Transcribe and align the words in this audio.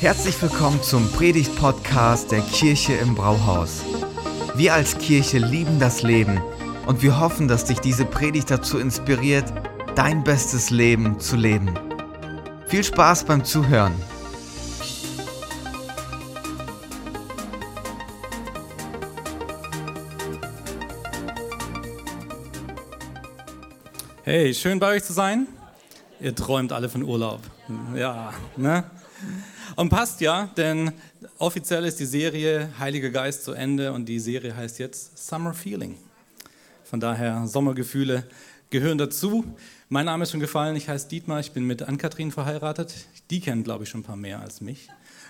Herzlich 0.00 0.40
willkommen 0.40 0.82
zum 0.82 1.12
Predigt-Podcast 1.12 2.32
der 2.32 2.40
Kirche 2.40 2.94
im 2.94 3.14
Brauhaus. 3.14 3.84
Wir 4.54 4.72
als 4.72 4.96
Kirche 4.96 5.36
lieben 5.36 5.78
das 5.78 6.02
Leben 6.02 6.40
und 6.86 7.02
wir 7.02 7.20
hoffen, 7.20 7.48
dass 7.48 7.66
dich 7.66 7.80
diese 7.80 8.06
Predigt 8.06 8.50
dazu 8.50 8.78
inspiriert, 8.78 9.52
dein 9.96 10.24
bestes 10.24 10.70
Leben 10.70 11.20
zu 11.20 11.36
leben. 11.36 11.78
Viel 12.68 12.82
Spaß 12.82 13.24
beim 13.24 13.44
Zuhören. 13.44 13.92
Hey, 24.22 24.54
schön 24.54 24.78
bei 24.78 24.94
euch 24.94 25.04
zu 25.04 25.12
sein. 25.12 25.46
Ihr 26.20 26.34
träumt 26.34 26.72
alle 26.72 26.88
von 26.88 27.02
Urlaub. 27.02 27.40
Ja, 27.94 28.32
ne? 28.56 28.84
Und 29.76 29.88
passt 29.88 30.20
ja, 30.20 30.50
denn 30.56 30.92
offiziell 31.38 31.84
ist 31.84 32.00
die 32.00 32.06
Serie 32.06 32.70
Heiliger 32.78 33.10
Geist 33.10 33.44
zu 33.44 33.52
Ende 33.52 33.92
und 33.92 34.06
die 34.06 34.18
Serie 34.18 34.56
heißt 34.56 34.78
jetzt 34.78 35.26
Summer 35.26 35.54
Feeling. 35.54 35.96
Von 36.84 37.00
daher, 37.00 37.46
Sommergefühle 37.46 38.24
gehören 38.70 38.98
dazu. 38.98 39.44
Mein 39.88 40.06
Name 40.06 40.24
ist 40.24 40.32
schon 40.32 40.40
gefallen, 40.40 40.76
ich 40.76 40.88
heiße 40.88 41.08
Dietmar, 41.08 41.40
ich 41.40 41.52
bin 41.52 41.64
mit 41.64 41.82
Ann-Kathrin 41.82 42.32
verheiratet. 42.32 42.94
Die 43.30 43.40
kennen, 43.40 43.64
glaube 43.64 43.84
ich, 43.84 43.90
schon 43.90 44.00
ein 44.00 44.04
paar 44.04 44.16
mehr 44.16 44.40
als 44.40 44.60
mich. 44.60 44.88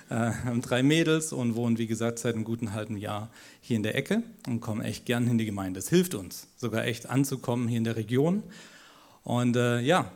Äh, 0.08 0.14
haben 0.14 0.60
drei 0.60 0.82
Mädels 0.82 1.32
und 1.32 1.54
wohnen, 1.54 1.78
wie 1.78 1.86
gesagt, 1.86 2.18
seit 2.18 2.34
einem 2.34 2.44
guten 2.44 2.72
halben 2.72 2.96
Jahr 2.96 3.30
hier 3.60 3.76
in 3.76 3.82
der 3.82 3.94
Ecke 3.94 4.22
und 4.46 4.60
kommen 4.60 4.82
echt 4.82 5.06
gern 5.06 5.26
in 5.28 5.38
die 5.38 5.46
Gemeinde. 5.46 5.78
Es 5.78 5.88
hilft 5.88 6.14
uns 6.14 6.48
sogar 6.56 6.84
echt 6.84 7.08
anzukommen 7.08 7.68
hier 7.68 7.78
in 7.78 7.84
der 7.84 7.96
Region. 7.96 8.42
Und 9.22 9.56
äh, 9.56 9.80
ja, 9.80 10.10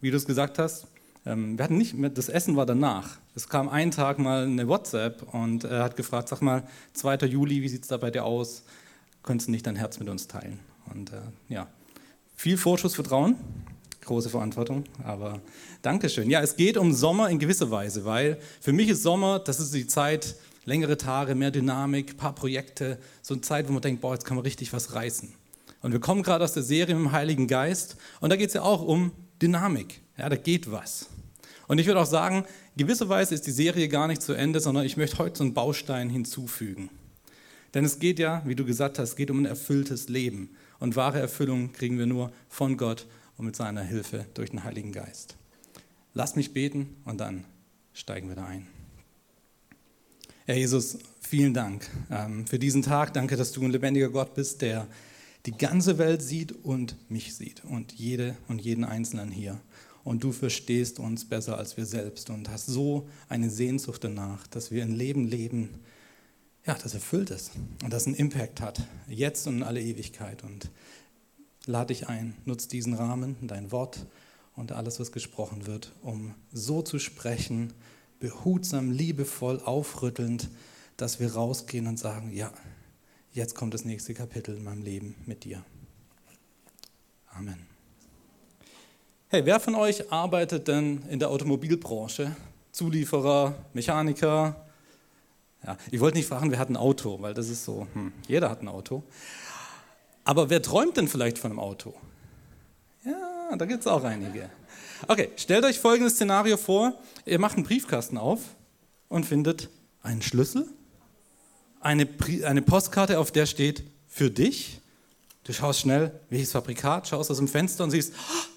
wie 0.00 0.10
du 0.10 0.16
es 0.16 0.26
gesagt 0.26 0.58
hast, 0.58 0.86
wir 1.26 1.64
hatten 1.64 1.76
nicht, 1.76 1.96
das 2.14 2.28
Essen 2.28 2.54
war 2.54 2.66
danach. 2.66 3.18
Es 3.34 3.48
kam 3.48 3.68
einen 3.68 3.90
Tag 3.90 4.20
mal 4.20 4.44
eine 4.44 4.68
WhatsApp 4.68 5.34
und 5.34 5.64
er 5.64 5.82
hat 5.82 5.96
gefragt, 5.96 6.28
sag 6.28 6.40
mal, 6.40 6.62
2. 6.92 7.26
Juli, 7.26 7.62
wie 7.62 7.68
sieht 7.68 7.82
es 7.82 7.88
da 7.88 7.96
bei 7.96 8.12
dir 8.12 8.24
aus? 8.24 8.62
Könntest 9.24 9.48
du 9.48 9.52
nicht 9.52 9.66
dein 9.66 9.74
Herz 9.74 9.98
mit 9.98 10.08
uns 10.08 10.28
teilen? 10.28 10.60
Und 10.94 11.12
äh, 11.12 11.16
ja, 11.48 11.66
viel 12.36 12.56
Vorschussvertrauen, 12.56 13.34
große 14.04 14.30
Verantwortung, 14.30 14.84
aber 15.02 15.40
Dankeschön. 15.82 16.30
Ja, 16.30 16.42
es 16.42 16.54
geht 16.54 16.76
um 16.76 16.92
Sommer 16.92 17.28
in 17.28 17.40
gewisser 17.40 17.72
Weise, 17.72 18.04
weil 18.04 18.38
für 18.60 18.72
mich 18.72 18.88
ist 18.88 19.02
Sommer, 19.02 19.40
das 19.40 19.58
ist 19.58 19.74
die 19.74 19.88
Zeit, 19.88 20.36
längere 20.64 20.96
Tage, 20.96 21.34
mehr 21.34 21.50
Dynamik, 21.50 22.16
paar 22.16 22.36
Projekte, 22.36 22.98
so 23.20 23.34
eine 23.34 23.40
Zeit, 23.40 23.68
wo 23.68 23.72
man 23.72 23.82
denkt, 23.82 24.00
boah, 24.00 24.14
jetzt 24.14 24.26
kann 24.26 24.36
man 24.36 24.44
richtig 24.44 24.72
was 24.72 24.94
reißen. 24.94 25.34
Und 25.82 25.90
wir 25.90 25.98
kommen 26.00 26.22
gerade 26.22 26.44
aus 26.44 26.52
der 26.52 26.62
Serie 26.62 26.94
mit 26.94 27.04
dem 27.04 27.12
Heiligen 27.12 27.48
Geist 27.48 27.96
und 28.20 28.30
da 28.30 28.36
geht 28.36 28.48
es 28.48 28.54
ja 28.54 28.62
auch 28.62 28.82
um 28.82 29.10
Dynamik. 29.42 30.00
Ja, 30.16 30.28
da 30.28 30.36
geht 30.36 30.70
was. 30.70 31.08
Und 31.68 31.78
ich 31.78 31.86
würde 31.86 32.00
auch 32.00 32.06
sagen, 32.06 32.44
gewisserweise 32.76 33.34
ist 33.34 33.46
die 33.46 33.52
Serie 33.52 33.88
gar 33.88 34.06
nicht 34.06 34.22
zu 34.22 34.32
Ende, 34.32 34.60
sondern 34.60 34.84
ich 34.84 34.96
möchte 34.96 35.18
heute 35.18 35.38
so 35.38 35.44
einen 35.44 35.54
Baustein 35.54 36.10
hinzufügen. 36.10 36.90
Denn 37.74 37.84
es 37.84 37.98
geht 37.98 38.18
ja, 38.18 38.42
wie 38.46 38.54
du 38.54 38.64
gesagt 38.64 38.98
hast, 38.98 39.16
geht 39.16 39.30
um 39.30 39.40
ein 39.40 39.46
erfülltes 39.46 40.08
Leben. 40.08 40.50
Und 40.78 40.96
wahre 40.96 41.18
Erfüllung 41.18 41.72
kriegen 41.72 41.98
wir 41.98 42.06
nur 42.06 42.32
von 42.48 42.76
Gott 42.76 43.06
und 43.36 43.46
mit 43.46 43.56
seiner 43.56 43.82
Hilfe 43.82 44.26
durch 44.34 44.50
den 44.50 44.64
Heiligen 44.64 44.92
Geist. 44.92 45.36
Lass 46.14 46.36
mich 46.36 46.52
beten 46.52 46.96
und 47.04 47.18
dann 47.18 47.44
steigen 47.92 48.28
wir 48.28 48.36
da 48.36 48.46
ein. 48.46 48.66
Herr 50.46 50.56
Jesus, 50.56 50.98
vielen 51.20 51.54
Dank 51.54 51.88
ähm, 52.10 52.46
für 52.46 52.58
diesen 52.58 52.82
Tag. 52.82 53.12
Danke, 53.12 53.36
dass 53.36 53.52
du 53.52 53.62
ein 53.62 53.72
lebendiger 53.72 54.10
Gott 54.10 54.34
bist, 54.34 54.62
der 54.62 54.86
die 55.44 55.56
ganze 55.56 55.98
Welt 55.98 56.22
sieht 56.22 56.52
und 56.52 56.96
mich 57.10 57.34
sieht 57.34 57.64
und 57.64 57.92
jede 57.92 58.36
und 58.48 58.60
jeden 58.60 58.84
Einzelnen 58.84 59.30
hier 59.30 59.60
und 60.06 60.22
du 60.22 60.30
verstehst 60.30 61.00
uns 61.00 61.24
besser 61.24 61.58
als 61.58 61.76
wir 61.76 61.84
selbst 61.84 62.30
und 62.30 62.48
hast 62.48 62.66
so 62.66 63.08
eine 63.28 63.50
Sehnsucht 63.50 64.04
danach, 64.04 64.46
dass 64.46 64.70
wir 64.70 64.84
ein 64.84 64.94
Leben 64.94 65.26
leben, 65.26 65.80
ja, 66.64 66.74
das 66.80 66.94
erfüllt 66.94 67.30
ist 67.30 67.50
und 67.82 67.92
das 67.92 68.06
einen 68.06 68.14
Impact 68.14 68.60
hat, 68.60 68.86
jetzt 69.08 69.48
und 69.48 69.56
in 69.56 69.62
alle 69.64 69.82
Ewigkeit. 69.82 70.44
Und 70.44 70.70
lade 71.66 71.88
dich 71.88 72.08
ein, 72.08 72.36
nutz 72.44 72.68
diesen 72.68 72.94
Rahmen, 72.94 73.34
dein 73.42 73.72
Wort 73.72 74.06
und 74.54 74.70
alles, 74.70 75.00
was 75.00 75.10
gesprochen 75.10 75.66
wird, 75.66 75.92
um 76.02 76.36
so 76.52 76.82
zu 76.82 77.00
sprechen, 77.00 77.72
behutsam, 78.20 78.92
liebevoll, 78.92 79.58
aufrüttelnd, 79.58 80.50
dass 80.96 81.18
wir 81.18 81.34
rausgehen 81.34 81.88
und 81.88 81.98
sagen, 81.98 82.32
ja, 82.32 82.52
jetzt 83.32 83.56
kommt 83.56 83.74
das 83.74 83.84
nächste 83.84 84.14
Kapitel 84.14 84.56
in 84.56 84.62
meinem 84.62 84.82
Leben 84.82 85.16
mit 85.26 85.42
dir. 85.42 85.64
Amen. 87.26 87.75
Hey, 89.28 89.44
wer 89.44 89.58
von 89.58 89.74
euch 89.74 90.12
arbeitet 90.12 90.68
denn 90.68 91.02
in 91.10 91.18
der 91.18 91.30
Automobilbranche? 91.30 92.36
Zulieferer, 92.70 93.56
Mechaniker? 93.72 94.54
Ja, 95.64 95.76
ich 95.90 95.98
wollte 95.98 96.16
nicht 96.16 96.28
fragen, 96.28 96.52
wer 96.52 96.60
hat 96.60 96.70
ein 96.70 96.76
Auto, 96.76 97.20
weil 97.20 97.34
das 97.34 97.48
ist 97.48 97.64
so, 97.64 97.88
hm, 97.92 98.12
jeder 98.28 98.48
hat 98.48 98.62
ein 98.62 98.68
Auto. 98.68 99.02
Aber 100.22 100.48
wer 100.48 100.62
träumt 100.62 100.96
denn 100.96 101.08
vielleicht 101.08 101.38
von 101.40 101.50
einem 101.50 101.58
Auto? 101.58 101.92
Ja, 103.04 103.56
da 103.56 103.64
gibt 103.64 103.80
es 103.80 103.88
auch 103.88 104.04
einige. 104.04 104.48
Okay, 105.08 105.30
stellt 105.34 105.64
euch 105.64 105.80
folgendes 105.80 106.14
Szenario 106.14 106.56
vor. 106.56 106.92
Ihr 107.24 107.40
macht 107.40 107.56
einen 107.56 107.64
Briefkasten 107.64 108.18
auf 108.18 108.38
und 109.08 109.26
findet 109.26 109.70
einen 110.04 110.22
Schlüssel, 110.22 110.68
eine, 111.80 112.08
eine 112.44 112.62
Postkarte, 112.62 113.18
auf 113.18 113.32
der 113.32 113.46
steht 113.46 113.82
für 114.06 114.30
dich. 114.30 114.80
Du 115.42 115.52
schaust 115.52 115.80
schnell, 115.80 116.12
welches 116.30 116.52
Fabrikat, 116.52 117.08
schaust 117.08 117.28
aus 117.28 117.38
dem 117.38 117.48
Fenster 117.48 117.82
und 117.82 117.90
siehst, 117.90 118.12
oh, 118.14 118.55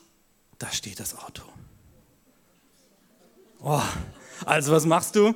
da 0.59 0.71
steht 0.71 0.99
das 0.99 1.17
Auto. 1.17 1.43
Oh, 3.61 3.81
also 4.45 4.71
was 4.71 4.85
machst 4.85 5.15
du? 5.15 5.33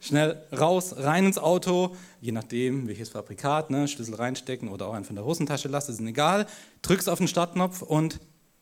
Schnell 0.00 0.42
raus, 0.52 0.96
rein 0.96 1.26
ins 1.26 1.38
Auto, 1.38 1.96
je 2.20 2.32
nachdem 2.32 2.88
welches 2.88 3.08
Fabrikat, 3.08 3.70
ne, 3.70 3.88
Schlüssel 3.88 4.14
reinstecken 4.14 4.68
oder 4.68 4.86
auch 4.86 4.94
einfach 4.94 5.10
in 5.10 5.16
der 5.16 5.24
Hosentasche 5.24 5.68
lassen, 5.68 5.92
ist 5.92 6.00
egal. 6.00 6.46
Drückst 6.82 7.08
auf 7.08 7.18
den 7.18 7.28
Startknopf 7.28 7.82
und 7.82 8.20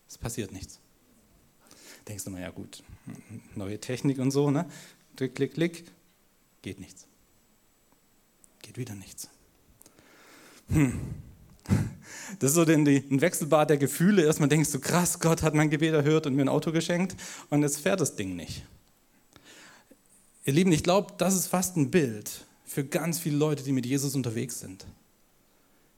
es 0.09 0.19
passiert 0.19 0.53
nichts. 0.53 0.79
Denkst 2.07 2.25
du, 2.25 2.31
naja 2.31 2.51
gut, 2.51 2.83
neue 3.55 3.81
Technik 3.81 4.19
und 4.19 4.31
so, 4.31 4.51
ne? 4.51 4.69
Klick, 5.17 5.35
klick, 5.35 5.55
klick, 5.55 5.85
geht 6.63 6.81
nichts. 6.81 7.07
Geht 8.63 8.77
wieder 8.77 8.95
nichts. 8.95 9.29
Hm. 10.69 11.01
Das 12.39 12.51
ist 12.51 12.55
so 12.55 12.63
ein 12.63 13.21
Wechselbad 13.21 13.71
der 13.71 13.77
Gefühle. 13.77 14.25
Erstmal 14.25 14.49
denkst 14.49 14.73
du, 14.73 14.81
krass, 14.81 15.19
Gott 15.19 15.43
hat 15.43 15.55
mein 15.55 15.71
Gebet 15.71 15.95
erhört 15.95 16.27
und 16.27 16.35
mir 16.35 16.43
ein 16.43 16.49
Auto 16.49 16.73
geschenkt 16.73 17.17
und 17.51 17.63
jetzt 17.63 17.79
fährt 17.79 18.01
das 18.01 18.17
Ding 18.17 18.37
nicht. 18.37 18.65
Ihr 20.45 20.53
Lieben, 20.53 20.73
ich 20.73 20.83
glaube, 20.83 21.13
das 21.19 21.35
ist 21.35 21.47
fast 21.47 21.77
ein 21.77 21.91
Bild 21.91 22.45
für 22.65 22.85
ganz 22.85 23.19
viele 23.19 23.37
Leute, 23.37 23.63
die 23.63 23.73
mit 23.73 23.87
Jesus 23.87 24.15
unterwegs 24.15 24.59
sind. 24.61 24.87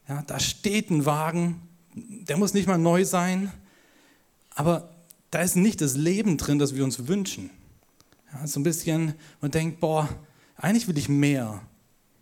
Ja, 0.09 0.23
da 0.23 0.39
steht 0.39 0.91
ein 0.91 1.07
Wagen, 1.07 1.63
der 1.95 2.37
muss 2.37 2.53
nicht 2.53 2.67
mal 2.67 2.77
neu 2.77 3.05
sein, 3.05 3.51
aber 4.55 4.91
da 5.31 5.41
ist 5.41 5.57
nicht 5.57 5.81
das 5.81 5.97
Leben 5.97 6.37
drin, 6.37 6.59
das 6.59 6.75
wir 6.75 6.85
uns 6.85 7.07
wünschen. 7.07 7.51
Ja, 8.33 8.47
so 8.47 8.61
ein 8.61 8.65
bisschen, 8.65 9.15
man 9.41 9.51
denkt, 9.51 9.81
boah, 9.81 10.09
eigentlich 10.57 10.89
will 10.89 10.99
ich 10.99 11.09
mehr 11.09 11.63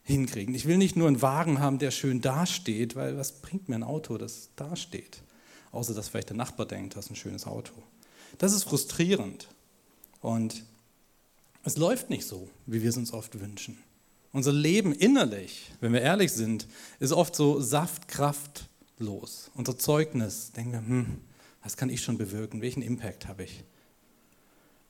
hinkriegen. 0.05 0.55
Ich 0.55 0.67
will 0.67 0.79
nicht 0.79 0.97
nur 0.97 1.09
einen 1.09 1.23
Wagen 1.23 1.61
haben, 1.61 1.79
der 1.79 1.91
schön 1.91 2.21
dasteht, 2.21 2.97
weil 2.97 3.17
was 3.17 3.33
bringt 3.33 3.69
mir 3.69 3.77
ein 3.77 3.83
Auto, 3.83 4.19
das 4.19 4.51
dasteht? 4.57 5.23
Außer 5.71 5.95
dass 5.95 6.09
vielleicht 6.09 6.31
der 6.31 6.37
Nachbar 6.37 6.67
denkt, 6.67 6.95
du 6.95 6.99
hast 6.99 7.11
ein 7.11 7.17
schönes 7.17 7.47
Auto. 7.47 7.73
Das 8.39 8.53
ist 8.53 8.65
frustrierend. 8.65 9.49
Und 10.21 10.65
es 11.65 11.77
läuft 11.77 12.11
nicht 12.11 12.27
so, 12.27 12.49
wie 12.67 12.83
wir 12.83 12.91
es 12.91 12.97
uns 12.97 13.13
oft 13.13 13.39
wünschen. 13.41 13.79
Unser 14.33 14.53
Leben 14.53 14.93
innerlich, 14.93 15.71
wenn 15.81 15.93
wir 15.93 16.01
ehrlich 16.01 16.33
sind, 16.33 16.67
ist 16.99 17.13
oft 17.13 17.37
so 17.37 17.61
saftkraftlos. 17.61 19.51
Unser 19.55 19.79
Zeugnis, 19.79 20.53
denken 20.53 20.73
wir, 20.73 20.79
hm, 20.79 21.21
was 21.63 21.77
kann 21.77 21.91
ich 21.91 22.03
schon 22.03 22.19
bewirken? 22.19 22.63
Welchen 22.63 22.83
Impact 22.83 23.29
habe 23.29 23.45
ich? 23.45 23.63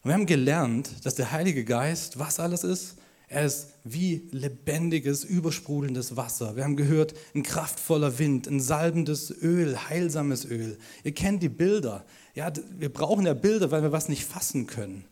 Und 0.03 0.11
wir 0.11 0.15
haben 0.15 0.26
gelernt, 0.26 1.05
dass 1.05 1.17
der 1.17 1.32
Heilige 1.32 1.65
Geist, 1.65 2.19
was 2.19 2.41
alles 2.41 2.65
ist, 2.65 2.97
er 3.32 3.46
ist 3.46 3.69
wie 3.82 4.29
lebendiges, 4.31 5.25
übersprudelndes 5.25 6.17
Wasser. 6.17 6.55
Wir 6.55 6.64
haben 6.64 6.76
gehört, 6.76 7.14
ein 7.34 7.43
kraftvoller 7.43 8.19
Wind, 8.19 8.46
ein 8.46 8.61
salbendes 8.61 9.31
Öl, 9.31 9.88
heilsames 9.88 10.44
Öl. 10.44 10.76
Ihr 11.02 11.12
kennt 11.12 11.43
die 11.43 11.49
Bilder. 11.49 12.05
Ja, 12.34 12.52
wir 12.79 12.93
brauchen 12.93 13.25
ja 13.25 13.32
Bilder, 13.32 13.70
weil 13.70 13.82
wir 13.82 13.90
was 13.90 14.11
nicht 14.11 14.26
fassen 14.26 14.67
können. 14.67 15.06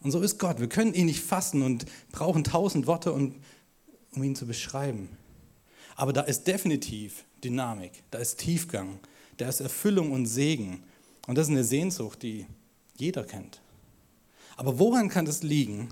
Und 0.00 0.10
so 0.10 0.20
ist 0.20 0.40
Gott. 0.40 0.58
Wir 0.58 0.68
können 0.68 0.94
ihn 0.94 1.06
nicht 1.06 1.20
fassen 1.20 1.62
und 1.62 1.86
brauchen 2.10 2.42
tausend 2.42 2.88
Worte, 2.88 3.12
um, 3.12 3.36
um 4.16 4.22
ihn 4.24 4.34
zu 4.34 4.44
beschreiben. 4.44 5.08
Aber 5.94 6.12
da 6.12 6.22
ist 6.22 6.48
definitiv 6.48 7.24
Dynamik, 7.44 8.02
da 8.10 8.18
ist 8.18 8.40
Tiefgang, 8.40 8.98
da 9.36 9.48
ist 9.48 9.60
Erfüllung 9.60 10.10
und 10.10 10.26
Segen. 10.26 10.82
Und 11.28 11.38
das 11.38 11.46
ist 11.46 11.52
eine 11.52 11.62
Sehnsucht, 11.62 12.20
die 12.24 12.46
jeder 12.96 13.22
kennt. 13.22 13.60
Aber 14.56 14.80
woran 14.80 15.08
kann 15.08 15.24
das 15.24 15.44
liegen, 15.44 15.88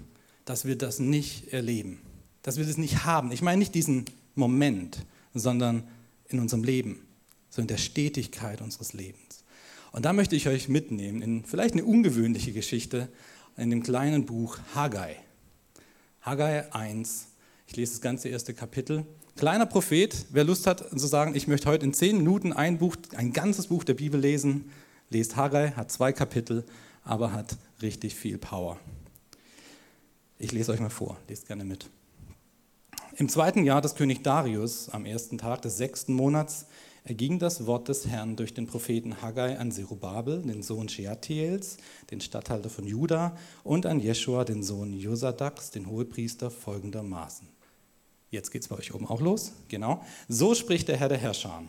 dass 0.46 0.64
wir 0.64 0.78
das 0.78 0.98
nicht 0.98 1.52
erleben, 1.52 2.00
dass 2.42 2.56
wir 2.56 2.64
das 2.64 2.78
nicht 2.78 3.04
haben. 3.04 3.30
Ich 3.32 3.42
meine 3.42 3.58
nicht 3.58 3.74
diesen 3.74 4.06
Moment, 4.34 5.04
sondern 5.34 5.82
in 6.28 6.40
unserem 6.40 6.64
Leben, 6.64 7.06
so 7.50 7.60
in 7.60 7.68
der 7.68 7.76
Stetigkeit 7.76 8.62
unseres 8.62 8.94
Lebens. 8.94 9.44
Und 9.92 10.04
da 10.04 10.12
möchte 10.12 10.36
ich 10.36 10.48
euch 10.48 10.68
mitnehmen 10.68 11.20
in 11.20 11.44
vielleicht 11.44 11.74
eine 11.74 11.84
ungewöhnliche 11.84 12.52
Geschichte 12.52 13.08
in 13.56 13.70
dem 13.70 13.82
kleinen 13.82 14.24
Buch 14.24 14.58
Haggai. 14.74 15.16
Haggai 16.22 16.72
1. 16.72 17.26
Ich 17.66 17.76
lese 17.76 17.92
das 17.92 18.00
ganze 18.00 18.28
erste 18.28 18.54
Kapitel. 18.54 19.04
Kleiner 19.36 19.66
Prophet, 19.66 20.26
wer 20.30 20.44
Lust 20.44 20.66
hat 20.66 20.88
zu 20.90 21.06
sagen, 21.06 21.34
ich 21.34 21.48
möchte 21.48 21.68
heute 21.68 21.84
in 21.84 21.92
zehn 21.92 22.18
Minuten 22.18 22.52
ein 22.52 22.78
Buch, 22.78 22.96
ein 23.16 23.32
ganzes 23.32 23.66
Buch 23.66 23.84
der 23.84 23.94
Bibel 23.94 24.20
lesen, 24.20 24.70
lest 25.10 25.36
Haggai, 25.36 25.72
hat 25.72 25.90
zwei 25.90 26.12
Kapitel, 26.12 26.64
aber 27.02 27.32
hat 27.32 27.56
richtig 27.82 28.14
viel 28.14 28.38
Power. 28.38 28.78
Ich 30.38 30.52
lese 30.52 30.72
euch 30.72 30.80
mal 30.80 30.90
vor, 30.90 31.16
lest 31.28 31.46
gerne 31.46 31.64
mit. 31.64 31.88
Im 33.16 33.30
zweiten 33.30 33.64
Jahr 33.64 33.80
des 33.80 33.94
König 33.94 34.22
Darius, 34.22 34.90
am 34.90 35.06
ersten 35.06 35.38
Tag 35.38 35.62
des 35.62 35.78
sechsten 35.78 36.12
Monats, 36.12 36.66
erging 37.04 37.38
das 37.38 37.66
Wort 37.66 37.88
des 37.88 38.06
Herrn 38.06 38.36
durch 38.36 38.52
den 38.52 38.66
Propheten 38.66 39.22
Haggai 39.22 39.58
an 39.58 39.72
Zerubabel, 39.72 40.42
den 40.42 40.62
Sohn 40.62 40.90
Shealtiels, 40.90 41.78
den 42.10 42.20
Statthalter 42.20 42.68
von 42.68 42.86
Juda, 42.86 43.34
und 43.64 43.86
an 43.86 44.00
Jeschua, 44.00 44.44
den 44.44 44.62
Sohn 44.62 44.92
Josadaks, 44.92 45.70
den 45.70 45.88
Hohepriester, 45.88 46.50
folgendermaßen. 46.50 47.48
Jetzt 48.30 48.50
geht 48.50 48.62
es 48.62 48.68
bei 48.68 48.76
euch 48.76 48.92
oben 48.92 49.06
auch 49.06 49.22
los. 49.22 49.52
Genau. 49.68 50.04
So 50.28 50.54
spricht 50.54 50.88
der 50.88 50.98
Herr 50.98 51.08
der 51.08 51.18
Herrscher. 51.18 51.62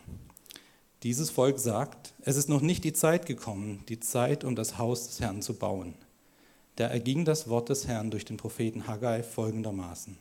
Dieses 1.04 1.30
Volk 1.30 1.60
sagt, 1.60 2.14
es 2.22 2.36
ist 2.36 2.50
noch 2.50 2.62
nicht 2.62 2.84
die 2.84 2.94
Zeit 2.94 3.28
gekommen, 3.28 3.84
die 3.88 4.02
Zeit, 4.02 4.44
um 4.44 4.56
das 4.56 4.78
Haus 4.78 5.08
des 5.08 5.22
Herrn 5.22 5.42
zu 5.42 5.54
bauen. 5.54 5.94
Da 6.78 6.86
erging 6.86 7.26
das 7.26 7.50
Wort 7.50 7.70
des 7.70 7.88
Herrn 7.88 8.12
durch 8.12 8.24
den 8.24 8.38
Propheten 8.38 8.88
Haggai 8.88 9.24
folgendermaßen. 9.24 10.16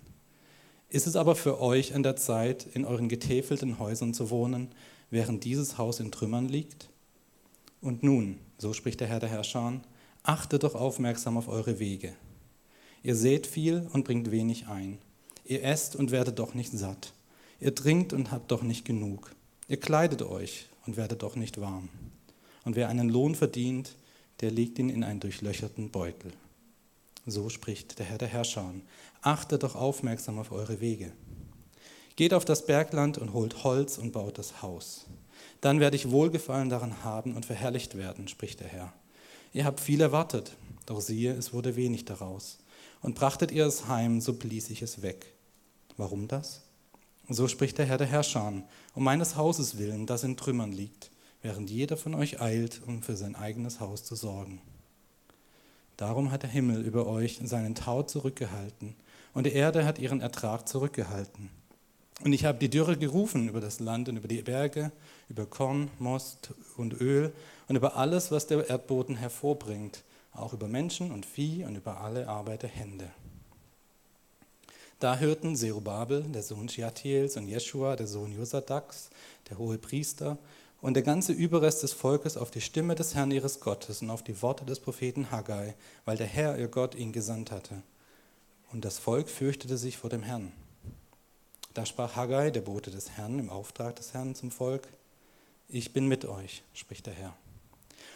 Ist 0.88 1.06
es 1.06 1.14
aber 1.14 1.37
für 1.37 1.61
euch 1.61 1.94
an 1.94 2.03
der 2.03 2.17
Zeit, 2.17 2.67
in 2.73 2.87
euren 2.87 3.11
getäfelten 3.11 3.79
Häusern 3.79 4.14
zu 4.14 4.31
wohnen, 4.31 4.69
während 5.11 5.44
dieses 5.44 5.76
Haus 5.76 6.00
in 6.00 6.11
Trümmern 6.11 6.49
liegt? 6.49 6.88
Und 7.82 8.03
nun, 8.03 8.38
so 8.56 8.73
spricht 8.73 9.00
der 9.00 9.06
Herr 9.06 9.20
der 9.20 9.29
Herrscher, 9.29 9.82
achtet 10.23 10.62
doch 10.62 10.75
aufmerksam 10.75 11.37
auf 11.37 11.49
eure 11.49 11.79
Wege. 11.79 12.14
Ihr 13.03 13.17
seht 13.17 13.47
viel 13.47 13.87
und 13.93 14.06
bringt 14.06 14.31
wenig 14.31 14.67
ein. 14.67 14.97
Ihr 15.44 15.62
esst 15.62 15.94
und 15.94 16.11
werdet 16.11 16.38
doch 16.38 16.55
nicht 16.55 16.73
satt. 16.73 17.12
Ihr 17.61 17.75
trinkt 17.75 18.14
und 18.14 18.32
habt 18.32 18.50
doch 18.50 18.62
nicht 18.62 18.87
genug. 18.87 19.31
Ihr 19.69 19.79
kleidet 19.79 20.23
euch 20.23 20.69
und 20.87 20.97
werdet 20.97 21.23
doch 21.23 21.37
nicht 21.37 21.61
warm. 21.61 21.91
Und 22.64 22.76
wer 22.76 22.88
einen 22.88 23.11
Lohn 23.11 23.35
verdient, 23.35 23.94
der 24.41 24.50
legt 24.50 24.79
ihn 24.79 24.88
in 24.88 25.05
einen 25.05 25.20
durchlöcherten 25.20 25.91
Beutel. 25.91 26.32
So 27.26 27.49
spricht 27.49 27.99
der 27.99 28.06
Herr 28.06 28.19
der 28.19 28.28
Herrscher. 28.28 28.73
Achtet 29.20 29.64
doch 29.64 29.75
aufmerksam 29.75 30.38
auf 30.38 30.52
eure 30.52 30.81
Wege. 30.81 31.12
Geht 32.14 32.32
auf 32.32 32.44
das 32.44 32.64
Bergland 32.64 33.19
und 33.19 33.32
holt 33.32 33.64
Holz 33.64 33.99
und 33.99 34.12
baut 34.12 34.38
das 34.38 34.62
Haus. 34.62 35.06
Dann 35.61 35.81
werde 35.81 35.96
ich 35.96 36.12
Wohlgefallen 36.12 36.70
daran 36.70 37.02
haben 37.02 37.34
und 37.34 37.44
verherrlicht 37.44 37.96
werden, 37.96 38.28
spricht 38.28 38.61
der 38.61 38.69
Herr. 38.69 38.93
Ihr 39.52 39.64
habt 39.64 39.81
viel 39.81 40.00
erwartet, 40.00 40.56
doch 40.87 41.00
siehe, 41.00 41.32
es 41.32 41.52
wurde 41.52 41.75
wenig 41.75 42.05
daraus. 42.05 42.58
Und 43.02 43.17
brachtet 43.17 43.50
ihr 43.50 43.67
es 43.67 43.88
heim, 43.88 44.20
so 44.20 44.34
blies 44.34 44.70
ich 44.70 44.82
es 44.82 45.02
weg. 45.02 45.26
Warum 45.96 46.29
das? 46.29 46.62
So 47.29 47.49
spricht 47.49 47.79
der 47.79 47.87
Herr 47.87 47.99
der 47.99 48.06
Herrscher, 48.06 48.62
um 48.94 49.02
meines 49.02 49.34
Hauses 49.34 49.79
willen, 49.79 50.06
das 50.06 50.22
in 50.22 50.37
Trümmern 50.37 50.70
liegt, 50.70 51.11
während 51.43 51.70
jeder 51.70 51.96
von 51.96 52.14
euch 52.14 52.40
eilt, 52.40 52.82
um 52.87 53.02
für 53.02 53.17
sein 53.17 53.34
eigenes 53.34 53.81
Haus 53.81 54.05
zu 54.05 54.14
sorgen. 54.14 54.61
Darum 55.96 56.31
hat 56.31 56.43
der 56.43 56.50
Himmel 56.50 56.84
über 56.84 57.06
euch 57.06 57.40
seinen 57.43 57.75
Tau 57.75 58.02
zurückgehalten, 58.02 58.94
und 59.32 59.44
die 59.44 59.52
Erde 59.52 59.84
hat 59.84 59.98
ihren 59.98 60.20
Ertrag 60.20 60.66
zurückgehalten. 60.66 61.50
Und 62.25 62.32
ich 62.32 62.46
habe 62.46 62.58
die 62.58 62.70
Dürre 62.70 62.96
gerufen 62.96 63.48
über 63.48 63.60
das 63.60 63.81
Land 63.81 64.08
und 64.08 64.16
über 64.16 64.28
die 64.28 64.40
Berge, 64.40 64.93
über 65.28 65.44
Korn, 65.44 65.90
Most 65.98 66.54
und 66.78 66.98
Öl 67.00 67.32
und 67.69 67.76
über 67.76 67.96
alles, 67.96 68.31
was 68.31 68.46
der 68.46 68.69
Erdboden 68.69 69.16
hervorbringt, 69.16 70.02
auch 70.32 70.54
über 70.54 70.69
Menschen 70.69 71.12
und 71.12 71.26
Vieh 71.26 71.64
und 71.64 71.76
über 71.76 72.00
alle 72.00 72.28
Arbeit 72.28 72.62
der 72.62 72.70
Hände. 72.70 73.10
Da 74.98 75.19
hörten 75.19 75.54
Zerubabel, 75.56 76.22
der 76.22 76.43
Sohn 76.43 76.70
Shealtiels, 76.70 77.37
und 77.37 77.48
Jeschua, 77.48 77.96
der 77.96 78.06
Sohn 78.06 78.32
Josadaks, 78.34 79.10
der 79.50 79.58
hohe 79.58 79.76
Priester, 79.76 80.38
und 80.81 80.94
der 80.94 81.02
ganze 81.02 81.32
Überrest 81.32 81.82
des 81.82 81.93
Volkes 81.93 82.37
auf 82.37 82.50
die 82.50 82.61
Stimme 82.61 82.94
des 82.94 83.14
Herrn 83.14 83.31
ihres 83.31 83.61
Gottes 83.61 84.02
und 84.02 84.11
auf 84.11 84.23
die 84.23 84.40
Worte 84.43 84.64
des 84.64 84.81
Propheten 84.81 85.31
Haggai, 85.31 85.75
weil 86.05 86.17
der 86.17 86.26
Herr, 86.26 86.58
ihr 86.58 86.69
Gott, 86.69 86.94
ihn 86.94 87.12
gesandt 87.12 87.50
hatte. 87.50 87.82
Und 88.73 88.84
das 88.84 88.99
Volk 88.99 89.28
fürchtete 89.28 89.78
sich 89.78 89.96
vor 89.96 90.11
dem 90.11 90.23
Herrn. 90.23 90.52
Da 91.75 91.87
sprach 91.87 92.17
Haggai, 92.17 92.50
der 92.50 92.62
Bote 92.62 92.90
des 92.90 93.11
Herrn, 93.11 93.38
im 93.38 93.50
Auftrag 93.50 93.96
des 93.96 94.14
Herrn 94.14 94.34
zum 94.34 94.50
Volk, 94.50 94.88
ich 95.69 95.93
bin 95.93 96.06
mit 96.06 96.25
euch, 96.25 96.62
spricht 96.75 97.06
der 97.06 97.14
Herr. 97.14 97.37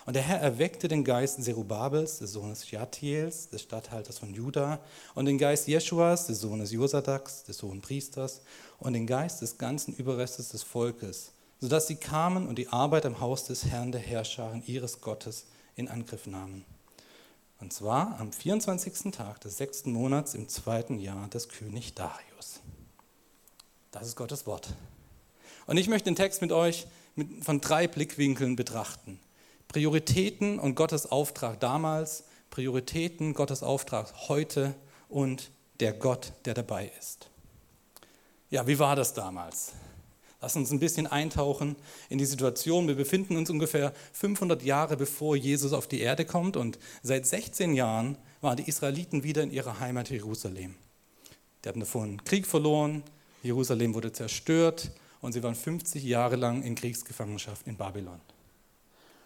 Und 0.06 0.14
der 0.14 0.22
Herr 0.22 0.40
erweckte 0.40 0.88
den 0.88 1.04
Geist 1.04 1.42
Zerubabels, 1.42 2.20
des 2.20 2.32
Sohnes 2.32 2.66
Shealtiels, 2.66 3.48
des 3.50 3.62
Statthalters 3.62 4.18
von 4.18 4.32
Juda, 4.32 4.80
und 5.14 5.26
den 5.26 5.36
Geist 5.36 5.68
Jeschuas, 5.68 6.26
des 6.26 6.40
Sohnes 6.40 6.72
Josadaks, 6.72 7.44
des 7.44 7.62
hohen 7.62 7.80
Priesters, 7.80 8.40
und 8.78 8.92
den 8.92 9.06
Geist 9.06 9.42
des 9.42 9.58
ganzen 9.58 9.94
Überrestes 9.94 10.48
des 10.48 10.62
Volkes, 10.62 11.32
sodass 11.60 11.86
sie 11.86 11.96
kamen 11.96 12.48
und 12.48 12.56
die 12.56 12.68
Arbeit 12.68 13.06
am 13.06 13.20
Haus 13.20 13.44
des 13.44 13.66
Herrn 13.66 13.92
der 13.92 14.00
Herrscher 14.00 14.60
ihres 14.66 15.00
Gottes 15.00 15.46
in 15.76 15.88
Angriff 15.88 16.26
nahmen. 16.26 16.64
Und 17.60 17.72
zwar 17.72 18.18
am 18.18 18.32
24. 18.32 19.12
Tag 19.12 19.40
des 19.42 19.58
sechsten 19.58 19.92
Monats 19.92 20.34
im 20.34 20.48
zweiten 20.48 20.98
Jahr 20.98 21.28
des 21.28 21.50
König 21.50 21.94
Darius. 21.94 22.60
Das 23.90 24.06
ist 24.06 24.16
Gottes 24.16 24.46
Wort. 24.46 24.74
Und 25.66 25.76
ich 25.76 25.88
möchte 25.88 26.06
den 26.06 26.16
Text 26.16 26.40
mit 26.40 26.52
euch 26.52 26.86
mit, 27.14 27.44
von 27.44 27.60
drei 27.60 27.86
Blickwinkeln 27.86 28.56
betrachten. 28.56 29.20
Prioritäten 29.68 30.58
und 30.58 30.74
Gottes 30.74 31.06
Auftrag 31.10 31.60
damals, 31.60 32.24
Prioritäten, 32.48 33.34
Gottes 33.34 33.62
Auftrag 33.62 34.28
heute 34.28 34.74
und 35.08 35.50
der 35.80 35.92
Gott, 35.92 36.32
der 36.46 36.54
dabei 36.54 36.90
ist. 36.98 37.28
Ja, 38.48 38.66
wie 38.66 38.78
war 38.78 38.96
das 38.96 39.12
damals? 39.12 39.72
Lass 40.40 40.56
uns 40.56 40.70
ein 40.70 40.81
bisschen 40.81 41.06
eintauchen 41.06 41.76
in 42.08 42.19
die 42.19 42.25
Situation. 42.25 42.88
Wir 42.88 42.94
befinden 42.94 43.37
uns 43.37 43.50
ungefähr 43.50 43.92
500 44.12 44.62
Jahre 44.62 44.96
bevor 44.96 45.37
Jesus 45.37 45.72
auf 45.72 45.87
die 45.87 46.00
Erde 46.00 46.25
kommt 46.25 46.56
und 46.56 46.78
seit 47.02 47.26
16 47.26 47.75
Jahren 47.75 48.16
waren 48.40 48.56
die 48.56 48.69
Israeliten 48.69 49.22
wieder 49.22 49.42
in 49.42 49.50
ihrer 49.50 49.81
Heimat 49.81 50.08
Jerusalem. 50.08 50.76
Die 51.62 51.69
hatten 51.69 51.81
davon 51.81 52.25
Krieg 52.25 52.46
verloren, 52.46 53.02
Jerusalem 53.42 53.94
wurde 53.94 54.12
zerstört 54.12 54.92
und 55.20 55.32
sie 55.32 55.42
waren 55.42 55.54
50 55.54 56.02
Jahre 56.02 56.37
lang 56.37 56.62
in 56.62 56.75
Kriegsgefangenschaft 56.75 57.66
in 57.66 57.76
Babylon. 57.76 58.20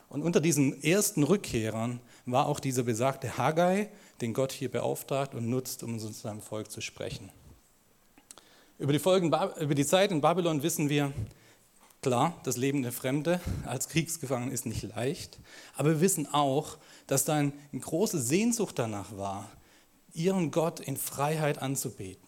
Und 0.09 0.23
unter 0.23 0.41
diesen 0.41 0.83
ersten 0.83 1.23
Rückkehrern 1.23 2.01
war 2.27 2.47
auch 2.47 2.61
dieser 2.61 2.83
besagte 2.83 3.39
Haggai, 3.39 3.89
den 4.21 4.33
Gott 4.33 4.53
hier 4.53 4.71
beauftragt 4.71 5.35
und 5.35 5.49
nutzt, 5.49 5.83
um 5.83 5.99
zu 5.99 6.09
seinem 6.13 6.41
Volk 6.41 6.71
zu 6.71 6.81
sprechen. 6.81 7.31
Über 8.77 8.93
die, 8.93 8.99
Folgen, 8.99 9.33
über 9.61 9.75
die 9.77 9.87
Zeit 9.87 10.11
in 10.11 10.21
Babylon 10.21 10.65
wissen 10.65 10.89
wir, 10.89 11.13
klar, 12.03 12.35
das 12.43 12.57
Leben 12.57 12.83
der 12.83 12.91
Fremde 12.91 13.41
als 13.67 13.89
Kriegsgefangener 13.89 14.53
ist 14.53 14.67
nicht 14.67 14.83
leicht, 14.83 15.39
aber 15.77 15.91
wir 15.91 16.01
wissen 16.01 16.27
auch, 16.35 16.79
dass 17.07 17.25
da 17.25 17.35
eine 17.35 17.53
große 17.73 18.21
Sehnsucht 18.21 18.77
danach 18.81 19.17
war, 19.17 19.49
ihren 20.13 20.51
Gott 20.51 20.81
in 20.81 20.97
Freiheit 20.97 21.63
anzubeten. 21.63 22.27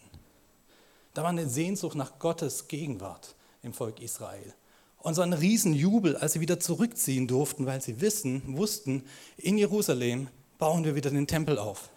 Da 1.14 1.22
war 1.22 1.30
eine 1.30 1.48
Sehnsucht 1.48 1.96
nach 1.96 2.20
Gottes 2.20 2.68
Gegenwart 2.68 3.34
im 3.62 3.72
Volk 3.72 4.00
Israel. 4.00 4.54
Und 4.98 5.14
so 5.14 5.22
ein 5.22 5.32
Riesenjubel, 5.32 6.16
als 6.16 6.34
sie 6.34 6.40
wieder 6.40 6.60
zurückziehen 6.60 7.26
durften, 7.26 7.66
weil 7.66 7.80
sie 7.80 8.00
wissen, 8.00 8.56
wussten, 8.56 9.02
in 9.36 9.58
Jerusalem 9.58 10.28
bauen 10.58 10.84
wir 10.84 10.94
wieder 10.94 11.10
den 11.10 11.26
Tempel 11.26 11.58
auf. 11.58 11.90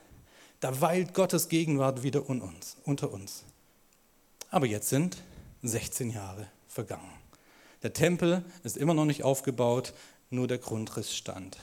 Da 0.60 0.82
weilt 0.82 1.14
Gottes 1.14 1.50
Gegenwart 1.50 2.02
wieder 2.02 2.28
unter 2.28 3.12
uns. 3.12 3.44
Aber 4.50 4.66
jetzt 4.66 4.90
sind 4.90 5.18
16 5.64 6.10
Jahre 6.12 6.48
vergangen. 6.68 7.12
Der 7.84 7.94
Tempel 7.94 8.44
ist 8.64 8.78
immer 8.78 8.94
noch 8.94 9.06
nicht 9.06 9.24
aufgebaut, 9.24 9.94
nur 10.30 10.48
der 10.48 10.58
Grundriss 10.58 11.16
stand. 11.16 11.58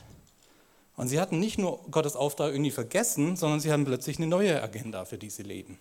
Und 0.96 1.08
sie 1.08 1.20
hatten 1.20 1.38
nicht 1.38 1.58
nur 1.58 1.82
Gottes 1.90 2.16
Auftrag 2.16 2.52
irgendwie 2.52 2.70
vergessen, 2.70 3.36
sondern 3.36 3.60
sie 3.60 3.70
haben 3.70 3.84
plötzlich 3.84 4.16
eine 4.16 4.26
neue 4.26 4.62
Agenda, 4.62 5.04
für 5.04 5.18
die 5.18 5.30
sie 5.30 5.42
leben. 5.42 5.78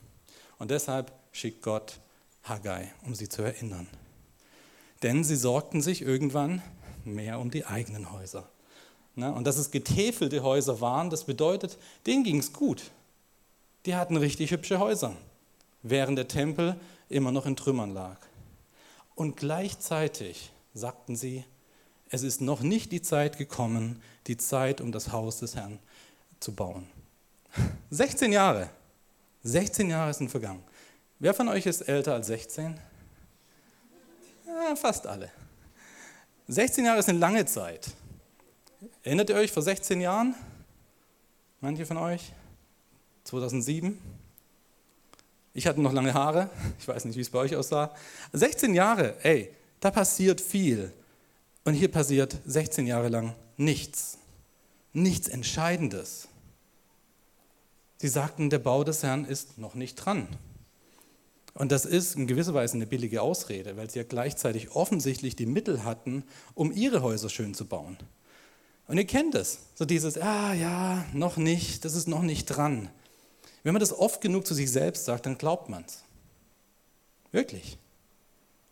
Und 0.59 0.71
deshalb 0.71 1.11
schickt 1.31 1.61
Gott 1.61 1.99
Haggai, 2.43 2.91
um 3.05 3.15
sie 3.15 3.29
zu 3.29 3.41
erinnern. 3.41 3.87
Denn 5.03 5.23
sie 5.23 5.35
sorgten 5.35 5.81
sich 5.81 6.01
irgendwann 6.01 6.61
mehr 7.05 7.39
um 7.39 7.49
die 7.49 7.65
eigenen 7.65 8.11
Häuser. 8.11 8.49
Und 9.15 9.45
dass 9.45 9.57
es 9.57 9.71
getäfelte 9.71 10.43
Häuser 10.43 10.81
waren, 10.81 11.09
das 11.09 11.23
bedeutet, 11.23 11.77
denen 12.05 12.23
ging 12.23 12.39
es 12.39 12.51
gut. 12.51 12.91
Die 13.85 13.95
hatten 13.95 14.17
richtig 14.17 14.51
hübsche 14.51 14.79
Häuser, 14.79 15.15
während 15.83 16.17
der 16.17 16.27
Tempel 16.27 16.75
immer 17.09 17.31
noch 17.31 17.45
in 17.45 17.55
Trümmern 17.55 17.93
lag. 17.93 18.17
Und 19.15 19.37
gleichzeitig 19.37 20.51
sagten 20.73 21.15
sie, 21.15 21.45
es 22.09 22.23
ist 22.23 22.41
noch 22.41 22.61
nicht 22.61 22.91
die 22.91 23.01
Zeit 23.01 23.37
gekommen, 23.37 24.01
die 24.27 24.37
Zeit, 24.37 24.81
um 24.81 24.91
das 24.91 25.11
Haus 25.11 25.39
des 25.39 25.55
Herrn 25.55 25.79
zu 26.39 26.53
bauen. 26.53 26.87
16 27.89 28.31
Jahre. 28.31 28.69
16 29.43 29.89
Jahre 29.89 30.13
sind 30.13 30.29
vergangen. 30.29 30.63
Wer 31.19 31.33
von 31.33 31.47
euch 31.47 31.65
ist 31.65 31.81
älter 31.81 32.13
als 32.13 32.27
16? 32.27 32.79
Ja, 34.47 34.75
fast 34.75 35.07
alle. 35.07 35.31
16 36.47 36.85
Jahre 36.85 36.99
ist 36.99 37.09
eine 37.09 37.19
lange 37.19 37.45
Zeit. 37.45 37.91
Erinnert 39.03 39.29
ihr 39.29 39.35
euch 39.35 39.51
vor 39.51 39.63
16 39.63 40.01
Jahren? 40.01 40.35
Manche 41.61 41.85
von 41.85 41.97
euch? 41.97 42.33
2007? 43.23 43.99
Ich 45.57 45.67
hatte 45.67 45.79
noch 45.79 45.93
lange 45.93 46.13
Haare, 46.13 46.49
ich 46.77 46.85
weiß 46.85 47.05
nicht, 47.05 47.15
wie 47.15 47.21
es 47.21 47.29
bei 47.29 47.39
euch 47.39 47.55
aussah. 47.55 47.95
16 48.33 48.75
Jahre, 48.75 49.15
ey, 49.23 49.49
da 49.79 49.89
passiert 49.89 50.41
viel. 50.41 50.91
Und 51.63 51.75
hier 51.75 51.89
passiert 51.89 52.37
16 52.45 52.85
Jahre 52.85 53.07
lang 53.07 53.33
nichts. 53.55 54.17
Nichts 54.91 55.29
Entscheidendes. 55.29 56.27
Sie 57.97 58.09
sagten, 58.09 58.49
der 58.49 58.59
Bau 58.59 58.83
des 58.83 59.01
Herrn 59.01 59.23
ist 59.23 59.57
noch 59.57 59.75
nicht 59.75 59.95
dran. 59.95 60.27
Und 61.53 61.71
das 61.71 61.85
ist 61.85 62.17
in 62.17 62.27
gewisser 62.27 62.53
Weise 62.53 62.75
eine 62.75 62.85
billige 62.85 63.21
Ausrede, 63.21 63.77
weil 63.77 63.89
sie 63.89 63.99
ja 63.99 64.03
gleichzeitig 64.03 64.71
offensichtlich 64.71 65.37
die 65.37 65.45
Mittel 65.45 65.85
hatten, 65.85 66.25
um 66.53 66.73
ihre 66.73 67.01
Häuser 67.01 67.29
schön 67.29 67.53
zu 67.53 67.65
bauen. 67.65 67.95
Und 68.89 68.97
ihr 68.97 69.07
kennt 69.07 69.35
es, 69.35 69.59
so 69.73 69.85
dieses, 69.85 70.17
ah 70.17 70.53
ja, 70.53 71.05
noch 71.13 71.37
nicht, 71.37 71.85
das 71.85 71.95
ist 71.95 72.09
noch 72.09 72.23
nicht 72.23 72.47
dran. 72.47 72.89
Wenn 73.65 73.73
man 73.73 73.79
das 73.79 73.97
oft 73.97 74.21
genug 74.21 74.45
zu 74.45 74.53
sich 74.53 74.71
selbst 74.71 75.05
sagt, 75.05 75.25
dann 75.25 75.39
glaubt 75.39 75.69
man 75.69 75.83
es. 75.87 76.03
Wirklich. 77.31 77.79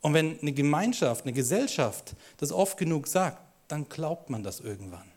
Und 0.02 0.14
wenn 0.14 0.40
eine 0.40 0.54
Gemeinschaft, 0.54 1.26
eine 1.26 1.34
Gesellschaft 1.34 2.16
das 2.38 2.52
oft 2.52 2.78
genug 2.78 3.08
sagt, 3.08 3.40
dann 3.70 3.90
glaubt 3.90 4.30
man 4.30 4.44
das 4.44 4.60
irgendwann. 4.60 5.12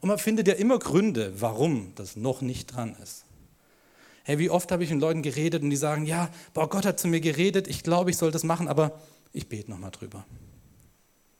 Und 0.00 0.08
man 0.08 0.18
findet 0.18 0.46
ja 0.46 0.54
immer 0.54 0.78
Gründe, 0.78 1.32
warum 1.40 1.96
das 1.96 2.14
noch 2.14 2.42
nicht 2.42 2.76
dran 2.76 2.94
ist. 3.02 3.24
Hey, 4.22 4.38
wie 4.38 4.50
oft 4.50 4.70
habe 4.70 4.84
ich 4.84 4.90
mit 4.90 5.00
Leuten 5.00 5.22
geredet 5.22 5.64
und 5.64 5.70
die 5.70 5.76
sagen, 5.76 6.06
ja, 6.06 6.28
boah, 6.54 6.68
Gott 6.68 6.86
hat 6.86 7.00
zu 7.00 7.08
mir 7.08 7.20
geredet, 7.20 7.66
ich 7.66 7.82
glaube, 7.82 8.10
ich 8.10 8.16
soll 8.16 8.30
das 8.30 8.44
machen, 8.44 8.68
aber 8.68 9.00
ich 9.32 9.48
bete 9.48 9.68
nochmal 9.68 9.90
drüber. 9.90 10.24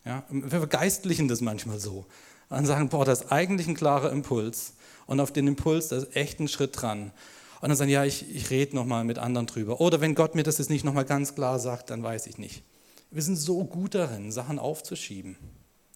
Ja, 0.04 0.24
wir 0.30 0.48
vergeistlichen 0.50 1.28
das 1.28 1.40
manchmal 1.40 1.78
so. 1.78 2.06
Und 2.48 2.66
sagen, 2.66 2.88
boah, 2.88 3.04
das 3.04 3.20
ist 3.20 3.30
eigentlich 3.30 3.68
ein 3.68 3.76
klarer 3.76 4.10
Impuls. 4.10 4.72
Und 5.06 5.20
auf 5.20 5.32
den 5.32 5.46
Impuls, 5.46 5.88
da 5.88 5.98
ist 5.98 6.16
echt 6.16 6.40
ein 6.40 6.48
Schritt 6.48 6.82
dran. 6.82 7.12
Und 7.60 7.68
dann 7.68 7.76
sagen, 7.76 7.90
ja, 7.90 8.04
ich, 8.04 8.34
ich 8.34 8.50
rede 8.50 8.76
nochmal 8.76 9.04
mit 9.04 9.18
anderen 9.18 9.46
drüber. 9.46 9.80
Oder 9.80 10.00
wenn 10.00 10.14
Gott 10.14 10.34
mir 10.34 10.44
das 10.44 10.58
jetzt 10.58 10.70
nicht 10.70 10.84
nochmal 10.84 11.04
ganz 11.04 11.34
klar 11.34 11.58
sagt, 11.58 11.90
dann 11.90 12.02
weiß 12.02 12.26
ich 12.26 12.38
nicht. 12.38 12.62
Wir 13.10 13.22
sind 13.22 13.36
so 13.36 13.64
gut 13.64 13.94
darin, 13.94 14.30
Sachen 14.30 14.58
aufzuschieben. 14.58 15.36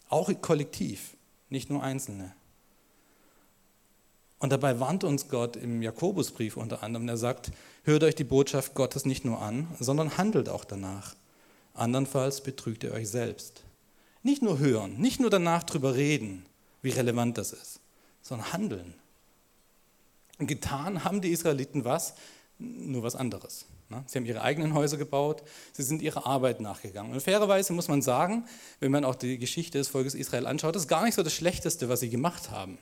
Auch 0.08 0.30
kollektiv, 0.40 1.16
nicht 1.50 1.70
nur 1.70 1.82
Einzelne. 1.82 2.34
Und 4.38 4.50
dabei 4.50 4.80
warnt 4.80 5.04
uns 5.04 5.28
Gott 5.28 5.56
im 5.56 5.82
Jakobusbrief 5.82 6.56
unter 6.56 6.82
anderem. 6.82 7.08
Er 7.08 7.16
sagt, 7.16 7.52
hört 7.84 8.02
euch 8.02 8.16
die 8.16 8.24
Botschaft 8.24 8.74
Gottes 8.74 9.04
nicht 9.04 9.24
nur 9.24 9.40
an, 9.40 9.68
sondern 9.78 10.18
handelt 10.18 10.48
auch 10.48 10.64
danach. 10.64 11.14
Andernfalls 11.74 12.42
betrügt 12.42 12.82
ihr 12.82 12.92
euch 12.92 13.08
selbst. 13.08 13.62
Nicht 14.24 14.42
nur 14.42 14.58
hören, 14.58 14.98
nicht 14.98 15.20
nur 15.20 15.30
danach 15.30 15.62
drüber 15.62 15.94
reden, 15.94 16.44
wie 16.82 16.90
relevant 16.90 17.38
das 17.38 17.52
ist, 17.52 17.80
sondern 18.20 18.52
handeln. 18.52 18.94
Getan 20.38 21.04
haben 21.04 21.20
die 21.20 21.30
Israeliten 21.30 21.84
was? 21.84 22.14
Nur 22.58 23.02
was 23.02 23.14
anderes. 23.14 23.66
Ne? 23.88 24.02
Sie 24.06 24.18
haben 24.18 24.26
ihre 24.26 24.42
eigenen 24.42 24.74
Häuser 24.74 24.96
gebaut, 24.96 25.42
sie 25.72 25.82
sind 25.82 26.02
ihrer 26.02 26.26
Arbeit 26.26 26.60
nachgegangen. 26.60 27.12
Und 27.12 27.20
fairerweise 27.20 27.72
muss 27.72 27.88
man 27.88 28.02
sagen, 28.02 28.46
wenn 28.80 28.90
man 28.90 29.04
auch 29.04 29.14
die 29.14 29.38
Geschichte 29.38 29.78
des 29.78 29.88
Volkes 29.88 30.14
Israel 30.14 30.46
anschaut, 30.46 30.74
das 30.74 30.82
ist 30.82 30.88
gar 30.88 31.04
nicht 31.04 31.14
so 31.14 31.22
das 31.22 31.34
Schlechteste, 31.34 31.88
was 31.88 32.00
sie 32.00 32.10
gemacht 32.10 32.50
haben. 32.50 32.78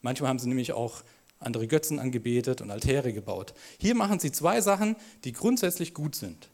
Manchmal 0.00 0.28
haben 0.28 0.38
sie 0.38 0.48
nämlich 0.48 0.72
auch 0.72 1.02
andere 1.40 1.66
Götzen 1.66 1.98
angebetet 1.98 2.60
und 2.60 2.70
Altäre 2.70 3.12
gebaut. 3.12 3.54
Hier 3.78 3.94
machen 3.94 4.20
sie 4.20 4.32
zwei 4.32 4.60
Sachen, 4.60 4.96
die 5.24 5.32
grundsätzlich 5.32 5.94
gut 5.94 6.14
sind. 6.14 6.48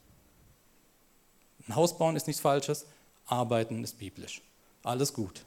Ein 1.68 1.76
Haus 1.76 1.98
bauen 1.98 2.16
ist 2.16 2.26
nichts 2.26 2.40
Falsches, 2.40 2.86
arbeiten 3.26 3.84
ist 3.84 3.98
biblisch. 3.98 4.42
Alles 4.82 5.12
gut. 5.12 5.44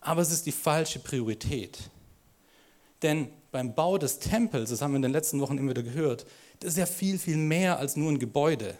Aber 0.00 0.20
es 0.20 0.32
ist 0.32 0.46
die 0.46 0.52
falsche 0.52 0.98
Priorität. 0.98 1.78
Denn 3.02 3.30
beim 3.52 3.74
Bau 3.74 3.98
des 3.98 4.18
Tempels, 4.18 4.70
das 4.70 4.82
haben 4.82 4.92
wir 4.92 4.96
in 4.96 5.02
den 5.02 5.12
letzten 5.12 5.40
Wochen 5.40 5.58
immer 5.58 5.70
wieder 5.70 5.82
gehört, 5.82 6.26
das 6.60 6.72
ist 6.72 6.78
ja 6.78 6.86
viel, 6.86 7.18
viel 7.18 7.36
mehr 7.36 7.78
als 7.78 7.96
nur 7.96 8.10
ein 8.10 8.18
Gebäude. 8.18 8.76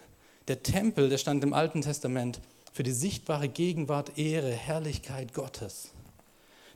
Der 0.47 0.63
Tempel, 0.63 1.09
der 1.09 1.19
stand 1.19 1.43
im 1.43 1.53
Alten 1.53 1.81
Testament 1.81 2.41
für 2.73 2.83
die 2.83 2.91
sichtbare 2.91 3.47
Gegenwart, 3.47 4.17
Ehre, 4.17 4.51
Herrlichkeit 4.51 5.33
Gottes. 5.33 5.89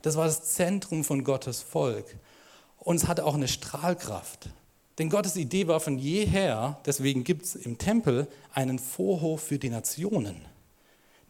Das 0.02 0.16
war 0.16 0.26
das 0.26 0.54
Zentrum 0.54 1.02
von 1.04 1.24
Gottes 1.24 1.60
Volk. 1.60 2.16
Und 2.78 2.96
es 2.96 3.08
hatte 3.08 3.26
auch 3.26 3.34
eine 3.34 3.48
Strahlkraft. 3.48 4.48
Denn 4.98 5.10
Gottes 5.10 5.36
Idee 5.36 5.66
war 5.66 5.80
von 5.80 5.98
jeher, 5.98 6.78
deswegen 6.86 7.24
gibt 7.24 7.44
es 7.44 7.56
im 7.56 7.78
Tempel 7.78 8.28
einen 8.52 8.78
Vorhof 8.78 9.42
für 9.42 9.58
die 9.58 9.70
Nationen. 9.70 10.36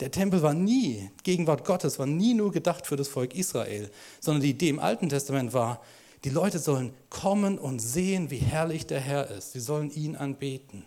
Der 0.01 0.11
Tempel 0.11 0.43
war 0.43 0.55
nie, 0.55 1.11
Gegenwart 1.25 1.65
Gottes 1.65 1.99
war 1.99 2.07
nie 2.07 2.35
nur 2.35 2.53
gedacht 2.53 2.87
für 2.87 2.97
das 2.97 3.09
Volk 3.09 3.35
Israel, 3.35 3.91
sondern 4.21 4.43
die 4.43 4.51
Idee 4.51 4.69
im 4.69 4.79
Alten 4.79 5.09
Testament 5.09 5.53
war, 5.55 5.81
die 6.25 6.31
Leute 6.31 6.59
sollen 6.59 6.95
kommen 7.11 7.59
und 7.59 7.79
sehen, 7.79 8.31
wie 8.31 8.39
herrlich 8.39 8.87
der 8.87 9.01
Herr 9.01 9.29
ist. 9.29 9.53
Sie 9.53 9.61
sollen 9.61 9.91
ihn 9.91 10.17
anbeten. 10.17 10.85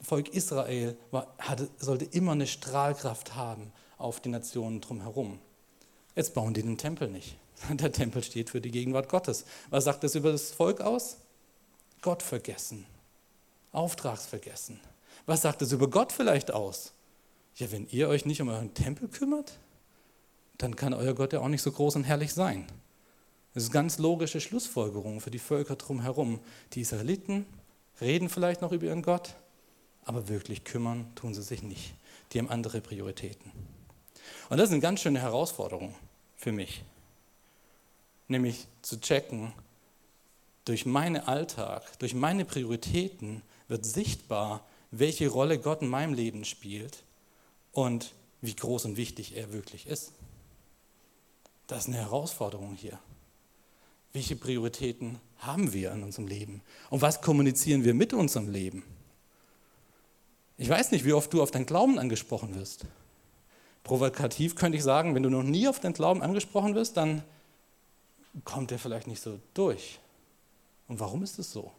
Volk 0.00 0.28
Israel 0.28 0.96
war, 1.10 1.34
hatte, 1.38 1.68
sollte 1.78 2.04
immer 2.04 2.32
eine 2.32 2.46
Strahlkraft 2.46 3.34
haben 3.34 3.72
auf 3.98 4.20
die 4.20 4.28
Nationen 4.28 4.80
drumherum. 4.80 5.38
Jetzt 6.14 6.34
bauen 6.34 6.54
die 6.54 6.62
den 6.62 6.78
Tempel 6.78 7.08
nicht. 7.08 7.36
Der 7.70 7.92
Tempel 7.92 8.22
steht 8.22 8.50
für 8.50 8.60
die 8.60 8.70
Gegenwart 8.70 9.08
Gottes. 9.08 9.44
Was 9.70 9.84
sagt 9.84 10.04
das 10.04 10.14
über 10.14 10.32
das 10.32 10.50
Volk 10.50 10.80
aus? 10.80 11.18
Gott 12.02 12.22
vergessen. 12.22 12.86
Auftragsvergessen. 13.72 14.80
Was 15.26 15.42
sagt 15.42 15.62
das 15.62 15.72
über 15.72 15.88
Gott 15.88 16.12
vielleicht 16.12 16.52
aus? 16.52 16.92
Ja, 17.56 17.70
wenn 17.72 17.88
ihr 17.88 18.08
euch 18.08 18.26
nicht 18.26 18.40
um 18.42 18.48
euren 18.48 18.74
Tempel 18.74 19.08
kümmert, 19.08 19.58
dann 20.58 20.76
kann 20.76 20.94
euer 20.94 21.14
Gott 21.14 21.32
ja 21.32 21.40
auch 21.40 21.48
nicht 21.48 21.62
so 21.62 21.72
groß 21.72 21.96
und 21.96 22.04
herrlich 22.04 22.32
sein. 22.32 22.66
Das 23.56 23.62
ist 23.62 23.72
ganz 23.72 23.96
logische 23.96 24.38
Schlussfolgerung 24.38 25.22
für 25.22 25.30
die 25.30 25.38
Völker 25.38 25.76
drumherum. 25.76 26.40
Die 26.74 26.82
Israeliten 26.82 27.46
reden 28.02 28.28
vielleicht 28.28 28.60
noch 28.60 28.70
über 28.70 28.84
ihren 28.84 29.00
Gott, 29.00 29.34
aber 30.04 30.28
wirklich 30.28 30.62
kümmern 30.64 31.10
tun 31.14 31.32
sie 31.32 31.40
sich 31.40 31.62
nicht. 31.62 31.94
Die 32.32 32.38
haben 32.38 32.50
andere 32.50 32.82
Prioritäten. 32.82 33.50
Und 34.50 34.58
das 34.58 34.68
ist 34.68 34.72
eine 34.72 34.82
ganz 34.82 35.00
schöne 35.00 35.22
Herausforderung 35.22 35.94
für 36.36 36.52
mich. 36.52 36.84
Nämlich 38.28 38.66
zu 38.82 39.00
checken, 39.00 39.54
durch 40.66 40.84
meinen 40.84 41.22
Alltag, 41.26 41.98
durch 41.98 42.12
meine 42.12 42.44
Prioritäten 42.44 43.40
wird 43.68 43.86
sichtbar, 43.86 44.66
welche 44.90 45.28
Rolle 45.28 45.58
Gott 45.58 45.80
in 45.80 45.88
meinem 45.88 46.12
Leben 46.12 46.44
spielt 46.44 47.04
und 47.72 48.12
wie 48.42 48.54
groß 48.54 48.84
und 48.84 48.98
wichtig 48.98 49.34
er 49.34 49.54
wirklich 49.54 49.86
ist. 49.86 50.12
Das 51.68 51.84
ist 51.84 51.88
eine 51.88 51.96
Herausforderung 51.96 52.74
hier. 52.74 52.98
Welche 54.16 54.34
Prioritäten 54.34 55.20
haben 55.40 55.74
wir 55.74 55.92
in 55.92 56.02
unserem 56.02 56.26
Leben? 56.26 56.62
Und 56.88 57.02
was 57.02 57.20
kommunizieren 57.20 57.84
wir 57.84 57.92
mit 57.92 58.14
unserem 58.14 58.50
Leben? 58.50 58.82
Ich 60.56 60.70
weiß 60.70 60.90
nicht, 60.92 61.04
wie 61.04 61.12
oft 61.12 61.30
du 61.34 61.42
auf 61.42 61.50
deinen 61.50 61.66
Glauben 61.66 61.98
angesprochen 61.98 62.54
wirst. 62.54 62.86
Provokativ 63.84 64.56
könnte 64.56 64.78
ich 64.78 64.84
sagen, 64.84 65.14
wenn 65.14 65.22
du 65.22 65.28
noch 65.28 65.42
nie 65.42 65.68
auf 65.68 65.80
den 65.80 65.92
Glauben 65.92 66.22
angesprochen 66.22 66.74
wirst, 66.74 66.96
dann 66.96 67.24
kommt 68.44 68.70
der 68.70 68.78
vielleicht 68.78 69.06
nicht 69.06 69.20
so 69.20 69.38
durch. 69.52 69.98
Und 70.88 70.98
warum 70.98 71.22
ist 71.22 71.38
es 71.38 71.52
so? 71.52 71.70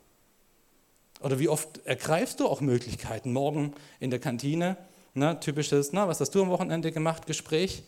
Oder 1.22 1.40
wie 1.40 1.50
oft 1.50 1.84
ergreifst 1.88 2.40
du 2.40 2.48
auch 2.48 2.62
Möglichkeiten? 2.62 3.34
Morgen 3.34 3.74
in 4.00 4.12
der 4.12 4.20
Kantine, 4.20 4.78
ne, 5.16 5.40
typisches, 5.40 5.92
na, 5.92 6.08
was 6.08 6.22
hast 6.22 6.36
du 6.36 6.44
am 6.44 6.50
Wochenende 6.50 6.92
gemacht, 6.92 7.26
Gespräch. 7.26 7.82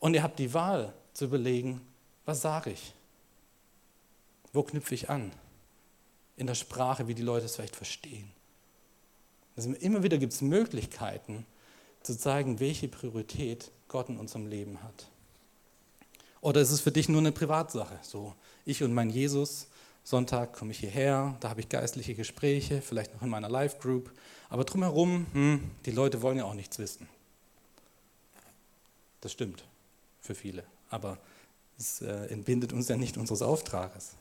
Und 0.00 0.12
ihr 0.12 0.22
habt 0.22 0.38
die 0.38 0.52
Wahl 0.52 0.92
zu 1.14 1.24
überlegen, 1.24 1.80
was 2.26 2.42
sage 2.42 2.72
ich? 2.72 2.92
Wo 4.56 4.62
knüpfe 4.62 4.94
ich 4.94 5.10
an? 5.10 5.32
In 6.38 6.46
der 6.46 6.54
Sprache, 6.54 7.08
wie 7.08 7.14
die 7.14 7.20
Leute 7.20 7.44
es 7.44 7.56
vielleicht 7.56 7.76
verstehen. 7.76 8.32
Also 9.54 9.70
immer 9.74 10.02
wieder 10.02 10.16
gibt 10.16 10.32
es 10.32 10.40
Möglichkeiten, 10.40 11.44
zu 12.02 12.16
zeigen, 12.16 12.58
welche 12.58 12.88
Priorität 12.88 13.70
Gott 13.88 14.08
in 14.08 14.16
unserem 14.16 14.46
Leben 14.46 14.82
hat. 14.82 15.08
Oder 16.40 16.62
ist 16.62 16.70
es 16.70 16.80
für 16.80 16.90
dich 16.90 17.10
nur 17.10 17.20
eine 17.20 17.32
Privatsache? 17.32 17.98
So, 18.00 18.34
ich 18.64 18.82
und 18.82 18.94
mein 18.94 19.10
Jesus, 19.10 19.68
Sonntag 20.04 20.54
komme 20.54 20.70
ich 20.70 20.78
hierher, 20.78 21.36
da 21.40 21.50
habe 21.50 21.60
ich 21.60 21.68
geistliche 21.68 22.14
Gespräche, 22.14 22.80
vielleicht 22.80 23.12
noch 23.12 23.20
in 23.20 23.28
meiner 23.28 23.50
Live-Group, 23.50 24.10
aber 24.48 24.64
drumherum, 24.64 25.26
hm, 25.34 25.70
die 25.84 25.90
Leute 25.90 26.22
wollen 26.22 26.38
ja 26.38 26.44
auch 26.44 26.54
nichts 26.54 26.78
wissen. 26.78 27.10
Das 29.20 29.32
stimmt 29.32 29.64
für 30.22 30.34
viele, 30.34 30.64
aber 30.88 31.18
es 31.76 32.00
äh, 32.00 32.26
entbindet 32.28 32.72
uns 32.72 32.88
ja 32.88 32.96
nicht 32.96 33.18
unseres 33.18 33.42
Auftrages. 33.42 34.16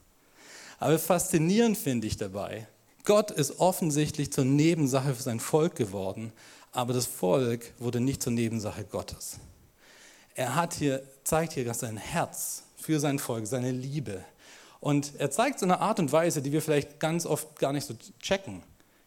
Aber 0.79 0.99
faszinierend 0.99 1.77
finde 1.77 2.07
ich 2.07 2.17
dabei, 2.17 2.67
Gott 3.05 3.31
ist 3.31 3.59
offensichtlich 3.59 4.33
zur 4.33 4.45
Nebensache 4.45 5.13
für 5.13 5.21
sein 5.21 5.39
Volk 5.39 5.75
geworden, 5.75 6.31
aber 6.71 6.93
das 6.93 7.05
Volk 7.05 7.73
wurde 7.77 7.99
nicht 7.99 8.21
zur 8.21 8.33
Nebensache 8.33 8.83
Gottes. 8.83 9.37
Er 10.33 10.55
hat 10.55 10.73
hier, 10.73 11.03
zeigt 11.23 11.53
hier 11.53 11.71
sein 11.73 11.97
Herz 11.97 12.63
für 12.75 12.99
sein 12.99 13.19
Volk, 13.19 13.47
seine 13.47 13.71
Liebe. 13.71 14.23
Und 14.81 15.13
er 15.17 15.31
zeigt 15.31 15.59
so 15.59 15.65
eine 15.65 15.79
Art 15.79 15.99
und 15.99 16.11
Weise, 16.11 16.41
die 16.41 16.51
wir 16.51 16.61
vielleicht 16.61 16.99
ganz 16.99 17.25
oft 17.25 17.57
gar 17.57 17.71
nicht 17.71 17.87
so 17.87 17.95
checken. 18.19 18.61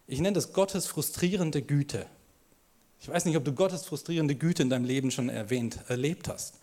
Ich 0.07 0.19
nenne 0.19 0.33
das 0.33 0.53
Gottes 0.53 0.87
frustrierende 0.87 1.61
Güte. 1.61 2.07
Ich 2.99 3.07
weiß 3.07 3.25
nicht, 3.25 3.37
ob 3.37 3.45
du 3.45 3.53
Gottes 3.53 3.85
frustrierende 3.85 4.35
Güte 4.35 4.63
in 4.63 4.69
deinem 4.69 4.85
Leben 4.85 5.11
schon 5.11 5.29
erwähnt, 5.29 5.79
erlebt 5.87 6.27
hast. 6.27 6.55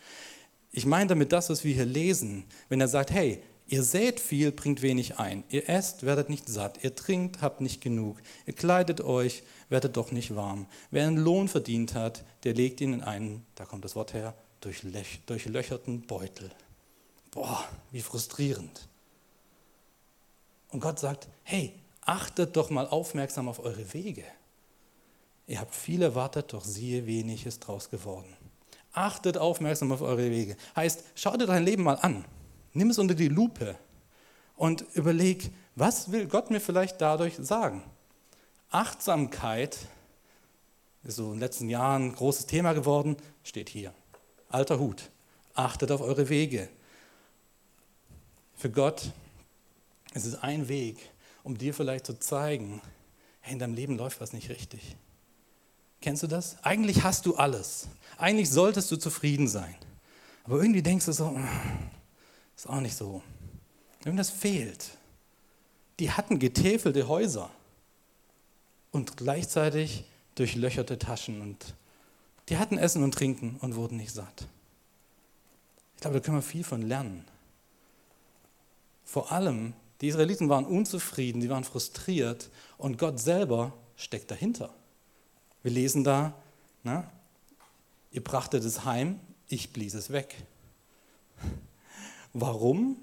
Ich 0.72 0.84
meine 0.84 1.06
damit 1.06 1.32
das, 1.32 1.48
was 1.48 1.64
wir 1.64 1.72
hier 1.72 1.86
lesen, 1.86 2.44
wenn 2.68 2.80
er 2.80 2.88
sagt, 2.88 3.10
hey, 3.10 3.42
Ihr 3.68 3.82
sät 3.82 4.20
viel, 4.20 4.52
bringt 4.52 4.80
wenig 4.80 5.18
ein. 5.18 5.42
Ihr 5.48 5.68
esst, 5.68 6.04
werdet 6.04 6.30
nicht 6.30 6.48
satt. 6.48 6.84
Ihr 6.84 6.94
trinkt, 6.94 7.42
habt 7.42 7.60
nicht 7.60 7.80
genug. 7.80 8.18
Ihr 8.46 8.52
kleidet 8.52 9.00
euch, 9.00 9.42
werdet 9.68 9.96
doch 9.96 10.12
nicht 10.12 10.36
warm. 10.36 10.66
Wer 10.92 11.06
einen 11.06 11.16
Lohn 11.16 11.48
verdient 11.48 11.94
hat, 11.94 12.24
der 12.44 12.54
legt 12.54 12.80
ihn 12.80 12.92
in 12.92 13.02
einen, 13.02 13.44
da 13.56 13.64
kommt 13.64 13.84
das 13.84 13.96
Wort 13.96 14.14
her, 14.14 14.34
durchlöcherten 14.60 16.02
Beutel. 16.02 16.50
Boah, 17.32 17.64
wie 17.90 18.02
frustrierend. 18.02 18.88
Und 20.68 20.80
Gott 20.80 21.00
sagt, 21.00 21.28
hey, 21.42 21.74
achtet 22.02 22.56
doch 22.56 22.70
mal 22.70 22.86
aufmerksam 22.86 23.48
auf 23.48 23.58
eure 23.58 23.92
Wege. 23.92 24.24
Ihr 25.48 25.60
habt 25.60 25.74
viel 25.74 26.02
erwartet, 26.02 26.52
doch 26.52 26.64
siehe, 26.64 27.06
wenig 27.06 27.46
ist 27.46 27.60
draus 27.60 27.90
geworden. 27.90 28.36
Achtet 28.92 29.38
aufmerksam 29.38 29.90
auf 29.92 30.02
eure 30.02 30.30
Wege. 30.30 30.56
Heißt, 30.76 31.02
schau 31.16 31.36
dir 31.36 31.46
dein 31.46 31.64
Leben 31.64 31.82
mal 31.82 31.96
an. 31.96 32.24
Nimm 32.76 32.90
es 32.90 32.98
unter 32.98 33.14
die 33.14 33.28
Lupe 33.28 33.74
und 34.54 34.84
überleg, 34.92 35.50
was 35.76 36.12
will 36.12 36.26
Gott 36.26 36.50
mir 36.50 36.60
vielleicht 36.60 37.00
dadurch 37.00 37.36
sagen? 37.38 37.82
Achtsamkeit 38.68 39.78
ist 41.02 41.16
so 41.16 41.28
in 41.28 41.32
den 41.32 41.40
letzten 41.40 41.70
Jahren 41.70 42.08
ein 42.08 42.14
großes 42.14 42.44
Thema 42.44 42.74
geworden, 42.74 43.16
steht 43.44 43.70
hier. 43.70 43.94
Alter 44.50 44.78
Hut. 44.78 45.10
Achtet 45.54 45.90
auf 45.90 46.02
eure 46.02 46.28
Wege. 46.28 46.68
Für 48.56 48.70
Gott 48.70 49.10
ist 50.12 50.26
es 50.26 50.34
ein 50.42 50.68
Weg, 50.68 50.98
um 51.44 51.56
dir 51.56 51.72
vielleicht 51.72 52.04
zu 52.04 52.18
zeigen, 52.18 52.82
hey, 53.40 53.54
in 53.54 53.58
deinem 53.58 53.74
Leben 53.74 53.96
läuft 53.96 54.20
was 54.20 54.34
nicht 54.34 54.50
richtig. 54.50 54.96
Kennst 56.02 56.22
du 56.22 56.26
das? 56.26 56.62
Eigentlich 56.62 57.04
hast 57.04 57.24
du 57.24 57.36
alles. 57.36 57.88
Eigentlich 58.18 58.50
solltest 58.50 58.90
du 58.90 58.96
zufrieden 58.96 59.48
sein. 59.48 59.74
Aber 60.44 60.60
irgendwie 60.60 60.82
denkst 60.82 61.06
du 61.06 61.12
so, 61.12 61.38
ist 62.56 62.68
auch 62.68 62.80
nicht 62.80 62.96
so. 62.96 63.22
Irgendwas 64.04 64.30
fehlt. 64.30 64.90
Die 65.98 66.10
hatten 66.10 66.38
getäfelte 66.38 67.08
Häuser 67.08 67.50
und 68.92 69.16
gleichzeitig 69.16 70.04
durchlöcherte 70.34 70.98
Taschen 70.98 71.40
und 71.40 71.74
die 72.48 72.58
hatten 72.58 72.78
Essen 72.78 73.02
und 73.02 73.14
Trinken 73.14 73.56
und 73.60 73.76
wurden 73.76 73.96
nicht 73.96 74.12
satt. 74.12 74.46
Ich 75.96 76.02
glaube, 76.02 76.20
da 76.20 76.24
können 76.24 76.38
wir 76.38 76.42
viel 76.42 76.64
von 76.64 76.82
lernen. 76.82 77.24
Vor 79.04 79.32
allem, 79.32 79.72
die 80.00 80.08
Israeliten 80.08 80.48
waren 80.48 80.66
unzufrieden, 80.66 81.40
sie 81.40 81.48
waren 81.48 81.64
frustriert 81.64 82.50
und 82.76 82.98
Gott 82.98 83.18
selber 83.18 83.72
steckt 83.96 84.30
dahinter. 84.30 84.74
Wir 85.62 85.72
lesen 85.72 86.04
da, 86.04 86.34
na, 86.84 87.10
ihr 88.12 88.22
brachtet 88.22 88.62
es 88.64 88.84
heim, 88.84 89.18
ich 89.48 89.72
blies 89.72 89.94
es 89.94 90.10
weg. 90.10 90.36
Warum? 92.38 92.98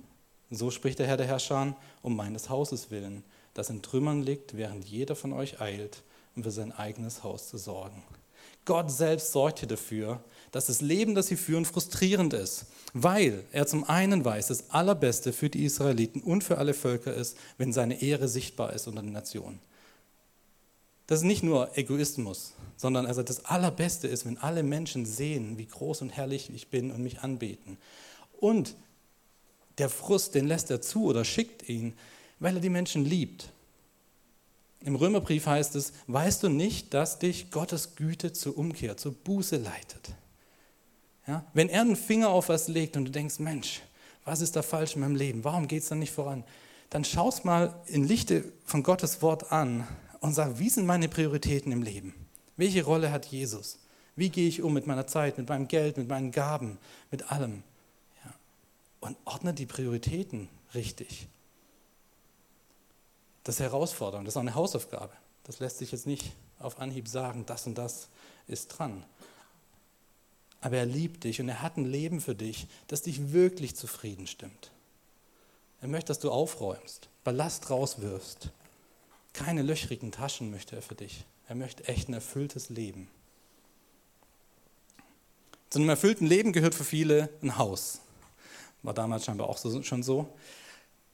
So 0.52 0.70
spricht 0.70 1.00
der 1.00 1.08
Herr 1.08 1.18
der 1.18 1.26
Herrscher, 1.26 1.76
um 2.04 2.16
meines 2.16 2.52
Hauses 2.52 2.92
willen, 2.92 3.24
das 3.56 3.72
in 3.72 3.82
Trümmern 3.82 4.22
liegt, 4.22 4.56
während 4.56 4.86
jeder 4.86 5.16
von 5.16 5.34
euch 5.34 5.60
eilt, 5.60 6.04
um 6.36 6.44
für 6.44 6.52
sein 6.52 6.72
eigenes 6.72 7.24
Haus 7.24 7.50
zu 7.50 7.58
sorgen. 7.58 8.04
Gott 8.66 8.92
selbst 8.92 9.32
sorgt 9.32 9.58
hier 9.58 9.68
dafür, 9.68 10.24
dass 10.52 10.68
das 10.68 10.82
Leben, 10.82 11.16
das 11.16 11.28
sie 11.28 11.36
führen, 11.36 11.66
frustrierend 11.66 12.34
ist, 12.34 12.68
weil 12.94 13.44
er 13.52 13.66
zum 13.66 13.90
einen 13.90 14.24
weiß, 14.24 14.50
das 14.50 14.70
Allerbeste 14.70 15.34
für 15.34 15.50
die 15.50 15.66
Israeliten 15.66 16.22
und 16.22 16.44
für 16.44 16.60
alle 16.60 16.76
Völker 16.76 17.16
ist, 17.16 17.36
wenn 17.58 17.74
seine 17.74 18.04
Ehre 18.04 18.28
sichtbar 18.28 18.74
ist 18.74 18.86
unter 18.88 19.02
den 19.02 19.14
Nationen. 19.14 19.60
Das 21.08 21.22
ist 21.22 21.26
nicht 21.26 21.42
nur 21.42 21.76
Egoismus, 21.76 22.54
sondern 22.78 23.08
also 23.08 23.24
das 23.24 23.46
Allerbeste 23.46 24.08
ist, 24.08 24.28
wenn 24.28 24.38
alle 24.38 24.62
Menschen 24.62 25.08
sehen, 25.08 25.58
wie 25.58 25.66
groß 25.66 26.04
und 26.04 26.12
herrlich 26.12 26.52
ich 26.54 26.68
bin 26.70 26.92
und 26.92 27.02
mich 27.02 27.22
anbeten. 27.22 27.80
Und 28.40 28.76
der 29.78 29.90
Frust, 29.90 30.36
den 30.36 30.48
lässt 30.48 30.70
er 30.72 30.82
zu 30.82 31.06
oder 31.06 31.26
schickt 31.26 31.68
ihn, 31.68 31.94
weil 32.40 32.56
er 32.56 32.62
die 32.62 32.70
Menschen 32.70 33.06
liebt. 33.06 33.50
Im 34.82 34.96
Römerbrief 34.96 35.46
heißt 35.46 35.76
es, 35.76 35.94
weißt 36.08 36.44
du 36.44 36.50
nicht, 36.50 36.94
dass 36.94 37.20
dich 37.20 37.52
Gottes 37.52 37.96
Güte 37.96 38.34
zur 38.34 38.58
Umkehr, 38.58 38.98
zur 38.98 39.14
Buße 39.14 39.58
leitet? 39.58 40.14
Ja? 41.26 41.46
Wenn 41.54 41.70
er 41.70 41.82
einen 41.82 41.96
Finger 41.96 42.30
auf 42.30 42.50
was 42.50 42.68
legt 42.68 42.98
und 42.98 43.06
du 43.06 43.12
denkst, 43.12 43.40
Mensch, 43.40 43.82
was 44.26 44.42
ist 44.42 44.56
da 44.56 44.62
falsch 44.62 44.96
in 44.96 45.02
meinem 45.02 45.16
Leben? 45.16 45.44
Warum 45.44 45.68
geht 45.68 45.84
es 45.84 45.90
da 45.90 45.96
nicht 45.96 46.12
voran? 46.12 46.44
Dann 46.90 47.06
schaust 47.06 47.46
mal 47.46 47.82
in 47.88 48.04
Lichte 48.04 48.52
von 48.66 48.84
Gottes 48.84 49.22
Wort 49.22 49.52
an 49.52 49.88
und 50.20 50.34
sag, 50.34 50.60
wie 50.60 50.70
sind 50.70 50.86
meine 50.86 51.10
Prioritäten 51.10 51.72
im 51.72 51.82
Leben? 51.82 52.14
Welche 52.58 52.84
Rolle 52.84 53.12
hat 53.12 53.26
Jesus? 53.26 53.80
Wie 54.16 54.30
gehe 54.30 54.48
ich 54.48 54.62
um 54.62 54.74
mit 54.74 54.86
meiner 54.86 55.08
Zeit, 55.08 55.38
mit 55.38 55.50
meinem 55.50 55.68
Geld, 55.68 55.98
mit 55.98 56.08
meinen 56.08 56.32
Gaben, 56.32 56.78
mit 57.10 57.32
allem? 57.32 57.64
Und 59.04 59.18
ordne 59.26 59.54
die 59.54 59.66
Prioritäten 59.66 60.48
richtig. 60.74 61.28
Das 63.44 63.56
ist 63.56 63.60
Herausforderung, 63.60 64.24
das 64.24 64.32
ist 64.32 64.38
auch 64.38 64.42
eine 64.42 64.56
Hausaufgabe. 64.56 65.12
Das 65.44 65.60
lässt 65.60 65.80
sich 65.80 65.92
jetzt 65.92 66.08
nicht 66.08 66.32
auf 66.58 66.80
Anhieb 66.80 67.10
sagen, 67.10 67.46
das 67.46 67.68
und 67.68 67.78
das 67.78 68.08
ist 68.48 68.70
dran. 68.70 69.04
Aber 70.62 70.78
er 70.78 70.86
liebt 70.86 71.26
dich 71.26 71.42
und 71.42 71.50
er 71.50 71.62
hat 71.62 71.76
ein 71.76 71.84
Leben 71.84 72.22
für 72.22 72.34
dich, 72.34 72.68
das 72.88 73.02
dich 73.02 73.34
wirklich 73.34 73.76
zufrieden 73.76 74.26
stimmt. 74.26 74.72
Er 75.82 75.90
möchte, 75.90 76.08
dass 76.08 76.20
du 76.20 76.32
aufräumst, 76.32 77.10
Ballast 77.26 77.70
rauswirfst. 77.70 78.52
Keine 79.34 79.64
löchrigen 79.64 80.14
Taschen 80.14 80.50
möchte 80.50 80.78
er 80.78 80.82
für 80.82 80.96
dich. 80.96 81.26
Er 81.50 81.56
möchte 81.56 81.86
echt 81.90 82.08
ein 82.08 82.14
erfülltes 82.14 82.70
Leben. 82.70 83.10
Zu 85.70 85.80
einem 85.80 85.90
erfüllten 85.90 86.26
Leben 86.26 86.54
gehört 86.54 86.74
für 86.74 86.86
viele 86.86 87.28
ein 87.42 87.58
Haus. 87.58 88.00
War 88.84 88.94
damals 88.94 89.26
scheinbar 89.26 89.50
auch 89.50 89.58
so, 89.58 89.82
schon 89.82 90.04
so. 90.04 90.28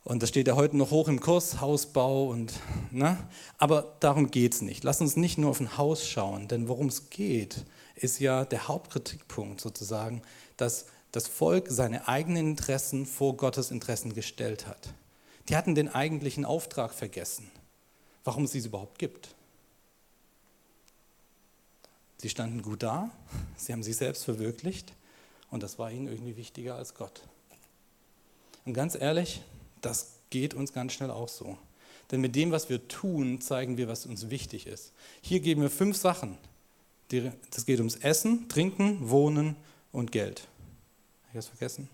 Und 0.04 0.24
das 0.24 0.30
steht 0.30 0.48
ja 0.48 0.56
heute 0.56 0.78
noch 0.78 0.92
hoch 0.92 1.08
im 1.08 1.20
Kurs, 1.20 1.62
Hausbau 1.62 2.28
und, 2.30 2.54
ne? 2.92 3.18
Aber 3.58 3.96
darum 4.00 4.32
geht 4.32 4.54
es 4.56 4.62
nicht. 4.62 4.84
Lass 4.84 5.02
uns 5.02 5.16
nicht 5.16 5.38
nur 5.38 5.52
auf 5.52 5.60
ein 5.60 5.78
Haus 5.78 6.08
schauen, 6.08 6.48
denn 6.48 6.68
worum 6.68 6.88
es 6.88 7.10
geht, 7.10 7.66
ist 7.96 8.20
ja 8.20 8.46
der 8.46 8.68
Hauptkritikpunkt 8.68 9.62
sozusagen, 9.62 10.22
dass 10.58 10.88
das 11.12 11.28
Volk 11.28 11.68
seine 11.70 12.08
eigenen 12.08 12.52
Interessen 12.52 13.06
vor 13.06 13.36
Gottes 13.36 13.72
Interessen 13.72 14.14
gestellt 14.14 14.68
hat. 14.68 14.94
Die 15.50 15.56
hatten 15.56 15.76
den 15.76 15.90
eigentlichen 15.90 16.46
Auftrag 16.46 16.94
vergessen, 16.94 17.52
warum 18.24 18.46
es 18.46 18.52
sie 18.52 18.60
überhaupt 18.60 19.00
gibt. 19.00 19.36
Sie 22.18 22.30
standen 22.30 22.62
gut 22.62 22.84
da, 22.84 23.12
sie 23.58 23.74
haben 23.74 23.84
sich 23.84 23.98
selbst 23.98 24.26
verwirklicht 24.26 24.94
und 25.52 25.64
das 25.64 25.80
war 25.80 25.92
ihnen 25.92 26.08
irgendwie 26.08 26.38
wichtiger 26.38 26.76
als 26.76 26.94
Gott. 26.94 27.22
Und 28.66 28.74
ganz 28.74 28.96
ehrlich, 28.96 29.42
das 29.82 30.14
geht 30.30 30.54
uns 30.54 30.74
ganz 30.74 30.94
schnell 30.94 31.12
auch 31.12 31.30
so. 31.30 31.58
Denn 32.12 32.22
mit 32.22 32.36
dem, 32.36 32.52
was 32.52 32.70
wir 32.70 32.88
tun, 32.88 33.40
zeigen 33.42 33.78
wir, 33.78 33.88
was 33.88 34.06
uns 34.06 34.30
wichtig 34.30 34.68
ist. 34.68 34.94
Hier 35.22 35.40
geben 35.40 35.62
wir 35.62 35.70
fünf 35.70 35.98
Sachen. 35.98 36.38
Das 37.52 37.66
geht 37.66 37.80
ums 37.80 37.96
Essen, 37.98 38.50
Trinken, 38.50 39.10
Wohnen 39.10 39.56
und 39.92 40.12
Geld. 40.12 40.42
Habe 41.28 41.30
ich 41.30 41.36
das 41.36 41.48
vergessen? 41.48 41.90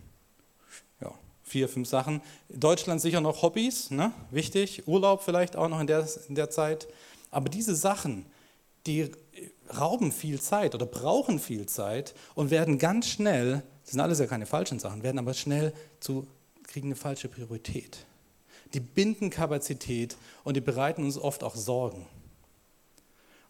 Ja, 1.01 1.13
vier, 1.43 1.69
fünf 1.69 1.87
Sachen. 1.87 2.21
In 2.49 2.59
Deutschland 2.59 3.01
sicher 3.01 3.21
noch 3.21 3.41
Hobbys, 3.41 3.91
ne? 3.91 4.11
wichtig. 4.31 4.87
Urlaub 4.87 5.23
vielleicht 5.23 5.55
auch 5.55 5.67
noch 5.67 5.79
in 5.79 5.87
der, 5.87 6.07
in 6.27 6.35
der 6.35 6.49
Zeit. 6.49 6.87
Aber 7.31 7.49
diese 7.49 7.75
Sachen, 7.75 8.25
die 8.87 9.11
rauben 9.77 10.11
viel 10.11 10.39
Zeit 10.39 10.75
oder 10.75 10.85
brauchen 10.85 11.39
viel 11.39 11.65
Zeit 11.65 12.13
und 12.35 12.51
werden 12.51 12.77
ganz 12.77 13.07
schnell, 13.07 13.63
das 13.83 13.91
sind 13.91 13.99
alles 13.99 14.19
ja 14.19 14.27
keine 14.27 14.45
falschen 14.45 14.79
Sachen, 14.79 15.03
werden 15.03 15.19
aber 15.19 15.33
schnell 15.33 15.73
zu 15.99 16.27
kriegen 16.75 16.89
eine 16.89 16.97
falsche 16.97 17.29
Priorität. 17.29 18.05
Die 18.73 18.81
binden 18.81 19.29
Kapazität 19.29 20.17
und 20.43 20.57
die 20.57 20.61
bereiten 20.61 21.05
uns 21.05 21.17
oft 21.17 21.41
auch 21.41 21.55
Sorgen. 21.55 22.05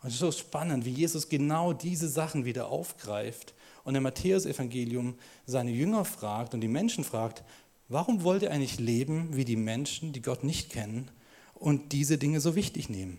Und 0.03 0.09
es 0.09 0.13
ist 0.13 0.19
so 0.19 0.31
spannend, 0.31 0.85
wie 0.85 0.91
Jesus 0.91 1.27
genau 1.27 1.73
diese 1.73 2.07
Sachen 2.07 2.45
wieder 2.45 2.67
aufgreift 2.67 3.55
und 3.83 3.95
im 3.95 4.03
Matthäusevangelium 4.03 5.15
seine 5.47 5.71
Jünger 5.71 6.05
fragt 6.05 6.53
und 6.53 6.61
die 6.61 6.67
Menschen 6.67 7.03
fragt, 7.03 7.43
warum 7.89 8.21
wollt 8.21 8.43
ihr 8.43 8.51
eigentlich 8.51 8.79
leben 8.79 9.35
wie 9.35 9.43
die 9.43 9.55
Menschen, 9.55 10.13
die 10.13 10.21
Gott 10.21 10.43
nicht 10.43 10.69
kennen 10.69 11.09
und 11.55 11.93
diese 11.93 12.19
Dinge 12.19 12.39
so 12.39 12.53
wichtig 12.53 12.89
nehmen? 12.89 13.17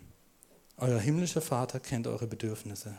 Euer 0.76 1.00
himmlischer 1.00 1.40
Vater 1.40 1.80
kennt 1.80 2.06
eure 2.06 2.28
Bedürfnisse. 2.28 2.96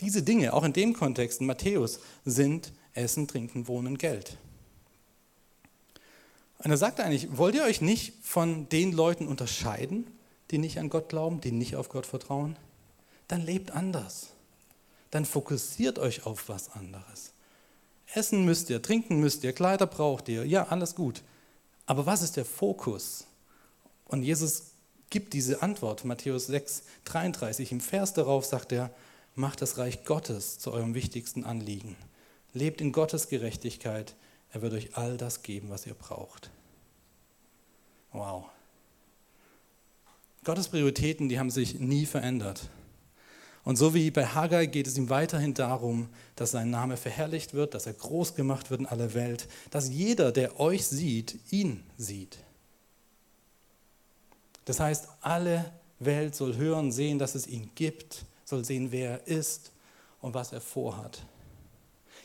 Diese 0.00 0.22
Dinge, 0.22 0.54
auch 0.54 0.64
in 0.64 0.72
dem 0.72 0.94
Kontext 0.94 1.42
in 1.42 1.46
Matthäus, 1.46 2.00
sind 2.24 2.72
Essen, 2.94 3.28
Trinken, 3.28 3.68
Wohnen, 3.68 3.98
Geld. 3.98 4.38
Und 6.62 6.70
er 6.70 6.76
sagt 6.76 7.00
eigentlich, 7.00 7.36
wollt 7.36 7.54
ihr 7.54 7.64
euch 7.64 7.80
nicht 7.80 8.14
von 8.22 8.68
den 8.68 8.92
Leuten 8.92 9.26
unterscheiden, 9.26 10.06
die 10.50 10.58
nicht 10.58 10.78
an 10.78 10.90
Gott 10.90 11.08
glauben, 11.08 11.40
die 11.40 11.52
nicht 11.52 11.76
auf 11.76 11.88
Gott 11.88 12.06
vertrauen? 12.06 12.56
Dann 13.28 13.40
lebt 13.40 13.70
anders. 13.70 14.28
Dann 15.10 15.24
fokussiert 15.24 15.98
euch 15.98 16.26
auf 16.26 16.48
was 16.48 16.70
anderes. 16.70 17.32
Essen 18.12 18.44
müsst 18.44 18.68
ihr, 18.70 18.82
trinken 18.82 19.20
müsst 19.20 19.42
ihr, 19.44 19.52
Kleider 19.52 19.86
braucht 19.86 20.28
ihr, 20.28 20.44
ja, 20.44 20.66
alles 20.68 20.94
gut. 20.94 21.22
Aber 21.86 22.06
was 22.06 22.22
ist 22.22 22.36
der 22.36 22.44
Fokus? 22.44 23.26
Und 24.06 24.22
Jesus 24.22 24.64
gibt 25.08 25.32
diese 25.32 25.62
Antwort, 25.62 26.04
Matthäus 26.04 26.46
6, 26.46 26.82
33. 27.04 27.72
Im 27.72 27.80
Vers 27.80 28.12
darauf 28.12 28.44
sagt 28.44 28.72
er, 28.72 28.90
macht 29.34 29.62
das 29.62 29.78
Reich 29.78 30.04
Gottes 30.04 30.58
zu 30.58 30.72
eurem 30.72 30.94
wichtigsten 30.94 31.44
Anliegen. 31.44 31.96
Lebt 32.52 32.80
in 32.80 32.92
Gottes 32.92 33.28
Gerechtigkeit, 33.28 34.14
er 34.52 34.62
wird 34.62 34.72
euch 34.72 34.96
all 34.96 35.16
das 35.16 35.42
geben, 35.42 35.70
was 35.70 35.86
ihr 35.86 35.94
braucht. 35.94 36.50
Wow. 38.12 38.46
Gottes 40.44 40.68
Prioritäten, 40.68 41.28
die 41.28 41.38
haben 41.38 41.50
sich 41.50 41.78
nie 41.78 42.06
verändert. 42.06 42.68
Und 43.62 43.76
so 43.76 43.92
wie 43.92 44.10
bei 44.10 44.26
Haggai 44.26 44.66
geht 44.66 44.86
es 44.86 44.96
ihm 44.96 45.10
weiterhin 45.10 45.52
darum, 45.52 46.08
dass 46.34 46.52
sein 46.52 46.70
Name 46.70 46.96
verherrlicht 46.96 47.52
wird, 47.52 47.74
dass 47.74 47.86
er 47.86 47.92
groß 47.92 48.34
gemacht 48.34 48.70
wird 48.70 48.80
in 48.80 48.86
aller 48.86 49.12
Welt, 49.14 49.48
dass 49.70 49.90
jeder, 49.90 50.32
der 50.32 50.58
euch 50.58 50.86
sieht, 50.86 51.38
ihn 51.50 51.84
sieht. 51.98 52.38
Das 54.64 54.80
heißt, 54.80 55.08
alle 55.20 55.72
Welt 55.98 56.34
soll 56.34 56.56
hören, 56.56 56.90
sehen, 56.90 57.18
dass 57.18 57.34
es 57.34 57.46
ihn 57.46 57.70
gibt, 57.74 58.24
soll 58.44 58.64
sehen, 58.64 58.92
wer 58.92 59.10
er 59.10 59.26
ist 59.26 59.72
und 60.20 60.32
was 60.32 60.52
er 60.52 60.62
vorhat. 60.62 61.22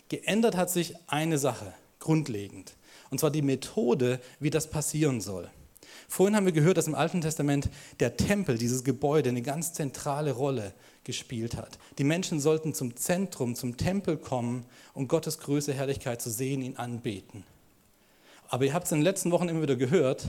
Geändert 0.08 0.56
hat 0.56 0.70
sich 0.70 0.96
eine 1.08 1.38
Sache, 1.38 1.74
grundlegend, 2.06 2.76
und 3.10 3.20
zwar 3.20 3.32
die 3.32 3.42
Methode, 3.42 4.22
wie 4.40 4.52
das 4.52 4.70
passieren 4.70 5.22
soll. 5.22 5.50
Vorhin 6.08 6.36
haben 6.36 6.46
wir 6.46 6.54
gehört, 6.54 6.78
dass 6.78 6.86
im 6.86 6.94
Alten 6.94 7.22
Testament 7.22 7.68
der 8.00 8.16
Tempel, 8.16 8.60
dieses 8.60 8.84
Gebäude, 8.84 9.30
eine 9.30 9.42
ganz 9.42 9.74
zentrale 9.74 10.32
Rolle 10.32 10.74
gespielt 11.04 11.58
hat. 11.58 11.80
Die 11.98 12.04
Menschen 12.04 12.40
sollten 12.40 12.76
zum 12.76 12.96
Zentrum, 12.96 13.56
zum 13.56 13.76
Tempel 13.76 14.18
kommen, 14.18 14.66
um 14.94 15.08
Gottes 15.08 15.40
Größe, 15.40 15.74
Herrlichkeit 15.74 16.22
zu 16.22 16.30
sehen, 16.30 16.62
ihn 16.62 16.78
anbeten. 16.78 17.44
Aber 18.50 18.66
ihr 18.66 18.74
habt 18.76 18.86
es 18.86 18.92
in 18.92 19.00
den 19.00 19.04
letzten 19.04 19.32
Wochen 19.32 19.50
immer 19.50 19.64
wieder 19.64 19.76
gehört, 19.76 20.28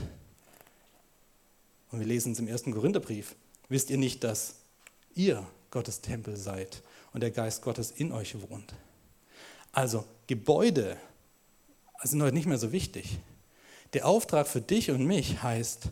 und 1.91 1.99
wir 1.99 2.07
lesen 2.07 2.31
es 2.31 2.39
im 2.39 2.47
ersten 2.47 2.73
Korintherbrief, 2.73 3.35
wisst 3.69 3.91
ihr 3.91 3.97
nicht, 3.97 4.23
dass 4.23 4.55
ihr 5.13 5.45
Gottes 5.69 6.01
Tempel 6.01 6.37
seid 6.37 6.81
und 7.13 7.21
der 7.21 7.31
Geist 7.31 7.61
Gottes 7.61 7.91
in 7.91 8.11
euch 8.11 8.35
wohnt. 8.49 8.73
Also 9.71 10.05
Gebäude 10.25 10.97
sind 12.03 12.21
heute 12.21 12.35
nicht 12.35 12.47
mehr 12.47 12.57
so 12.57 12.71
wichtig. 12.71 13.19
Der 13.93 14.05
Auftrag 14.05 14.47
für 14.47 14.61
dich 14.61 14.91
und 14.91 15.05
mich 15.05 15.41
heißt, 15.41 15.89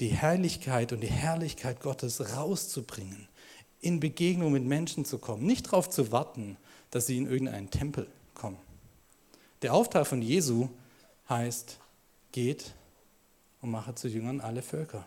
die 0.00 0.08
Herrlichkeit 0.08 0.92
und 0.92 1.00
die 1.00 1.10
Herrlichkeit 1.10 1.80
Gottes 1.80 2.36
rauszubringen, 2.36 3.28
in 3.80 4.00
Begegnung 4.00 4.52
mit 4.52 4.64
Menschen 4.64 5.04
zu 5.04 5.18
kommen, 5.18 5.46
nicht 5.46 5.66
darauf 5.66 5.88
zu 5.88 6.10
warten, 6.10 6.56
dass 6.90 7.06
sie 7.06 7.18
in 7.18 7.30
irgendeinen 7.30 7.70
Tempel 7.70 8.06
kommen. 8.34 8.58
Der 9.62 9.74
Auftrag 9.74 10.06
von 10.06 10.22
Jesu 10.22 10.68
heißt, 11.28 11.78
geht 12.32 12.74
und 13.60 13.70
mache 13.70 13.94
zu 13.94 14.08
Jüngern 14.08 14.40
alle 14.40 14.62
Völker. 14.62 15.06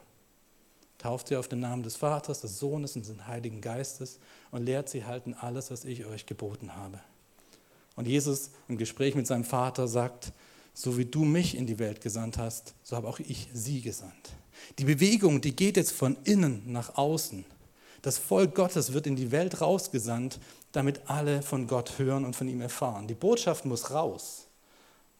Tauft 1.00 1.28
sie 1.28 1.36
auf 1.36 1.48
den 1.48 1.60
Namen 1.60 1.84
des 1.84 1.96
Vaters, 1.96 2.41
des 2.41 2.60
Sohnes 2.60 2.96
und 2.96 3.06
des 3.08 3.28
Heiligen 3.28 3.62
Geistes 3.62 4.19
und 4.52 4.63
lehrt 4.63 4.89
sie 4.89 5.04
halten 5.04 5.34
alles, 5.34 5.72
was 5.72 5.86
ich 5.86 6.06
euch 6.06 6.26
geboten 6.26 6.76
habe. 6.76 7.02
Und 7.95 8.08
Jesus 8.08 8.51
im 8.67 8.77
Gespräch 8.77 9.15
mit 9.15 9.27
seinem 9.27 9.43
Vater 9.43 9.88
sagt, 9.88 10.34
so 10.73 10.97
wie 10.97 11.06
du 11.06 11.23
mich 11.23 11.56
in 11.56 11.67
die 11.67 11.79
Welt 11.79 12.01
gesandt 12.01 12.38
hast, 12.38 12.73
so 12.84 12.95
habe 12.95 13.08
auch 13.08 13.19
ich 13.19 13.49
sie 13.53 13.82
gesandt. 13.82 14.34
Die 14.79 14.86
Bewegung, 14.86 15.41
die 15.41 15.56
geht 15.56 15.77
jetzt 15.77 15.91
von 15.91 16.17
innen 16.23 16.63
nach 16.71 16.95
außen. 16.95 17.45
Das 18.01 18.17
Volk 18.17 18.56
Gottes 18.56 18.93
wird 18.93 19.08
in 19.08 19.15
die 19.15 19.32
Welt 19.32 19.62
rausgesandt, 19.62 20.39
damit 20.71 21.01
alle 21.06 21.41
von 21.41 21.67
Gott 21.67 21.99
hören 21.99 22.25
und 22.25 22.36
von 22.36 22.47
ihm 22.47 22.62
erfahren. 22.62 23.08
Die 23.08 23.13
Botschaft 23.13 23.65
muss 23.65 23.91
raus, 23.91 24.47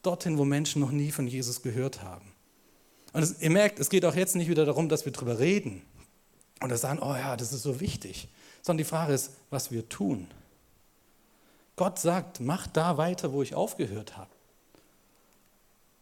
dorthin, 0.02 0.38
wo 0.38 0.44
Menschen 0.44 0.80
noch 0.80 0.90
nie 0.90 1.12
von 1.12 1.26
Jesus 1.26 1.62
gehört 1.62 2.02
haben. 2.02 2.32
Und 3.12 3.22
es, 3.22 3.40
ihr 3.40 3.50
merkt, 3.50 3.78
es 3.78 3.88
geht 3.88 4.04
auch 4.04 4.16
jetzt 4.16 4.34
nicht 4.34 4.48
wieder 4.50 4.66
darum, 4.66 4.88
dass 4.88 5.04
wir 5.04 5.12
darüber 5.12 5.38
reden 5.38 5.82
und 6.60 6.76
sagen, 6.76 6.98
oh 7.00 7.14
ja, 7.14 7.36
das 7.36 7.52
ist 7.52 7.62
so 7.62 7.80
wichtig, 7.80 8.28
sondern 8.60 8.78
die 8.78 8.88
Frage 8.88 9.12
ist, 9.12 9.30
was 9.50 9.70
wir 9.70 9.88
tun. 9.88 10.26
Gott 11.76 11.98
sagt, 11.98 12.40
mach 12.40 12.66
da 12.66 12.96
weiter, 12.96 13.32
wo 13.32 13.42
ich 13.42 13.54
aufgehört 13.54 14.16
habe. 14.16 14.30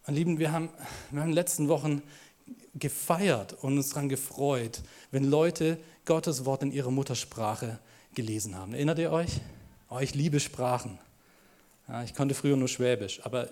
Und 0.07 0.15
Lieben, 0.15 0.39
wir 0.39 0.53
haben, 0.53 0.69
wir 1.11 1.21
haben 1.21 1.29
in 1.29 1.33
den 1.33 1.35
letzten 1.35 1.69
Wochen 1.69 2.03
gefeiert 2.75 3.53
und 3.63 3.77
uns 3.77 3.91
daran 3.91 4.09
gefreut, 4.09 4.83
wenn 5.11 5.25
Leute 5.25 5.79
Gottes 6.05 6.45
Wort 6.45 6.63
in 6.63 6.73
ihrer 6.73 6.91
Muttersprache 6.91 7.79
gelesen 8.15 8.57
haben. 8.57 8.75
Erinnert 8.75 8.99
ihr 8.99 9.13
euch? 9.13 9.41
Oh, 9.89 9.99
ich 10.01 10.15
liebe 10.15 10.41
Sprachen. 10.41 10.99
Ja, 11.89 12.03
ich 12.03 12.15
konnte 12.15 12.35
früher 12.35 12.57
nur 12.57 12.69
Schwäbisch, 12.69 13.25
aber 13.25 13.49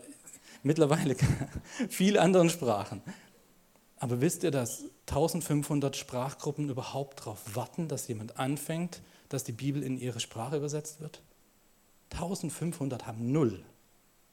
mittlerweile 0.62 1.16
viele 1.88 2.20
andere 2.20 2.48
Sprachen. 2.50 3.02
Aber 3.98 4.20
wisst 4.20 4.42
ihr, 4.42 4.50
dass 4.50 4.84
1500 5.08 5.96
Sprachgruppen 5.96 6.70
überhaupt 6.70 7.20
darauf 7.20 7.54
warten, 7.54 7.88
dass 7.88 8.08
jemand 8.08 8.38
anfängt, 8.38 9.02
dass 9.28 9.44
die 9.44 9.52
Bibel 9.52 9.82
in 9.82 9.98
ihre 9.98 10.20
Sprache 10.20 10.56
übersetzt 10.56 11.00
wird? 11.00 11.20
1500 12.12 13.06
haben 13.06 13.32
null 13.32 13.62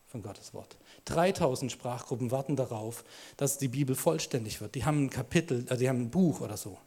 von 0.08 0.22
Gottes 0.22 0.54
Wort. 0.54 0.78
3000 1.06 1.72
Sprachgruppen 1.72 2.32
warten 2.32 2.56
darauf, 2.56 3.04
dass 3.36 3.58
die 3.58 3.68
Bibel 3.68 3.96
vollständig 3.96 4.62
wird. 4.62 4.76
Die 4.76 4.86
haben 4.86 5.06
ein 5.06 5.10
Kapitel, 5.10 5.66
also 5.70 5.80
die 5.80 5.90
haben 5.90 6.04
ein 6.04 6.10
Buch 6.10 6.42
oder 6.42 6.58
so. 6.58 6.78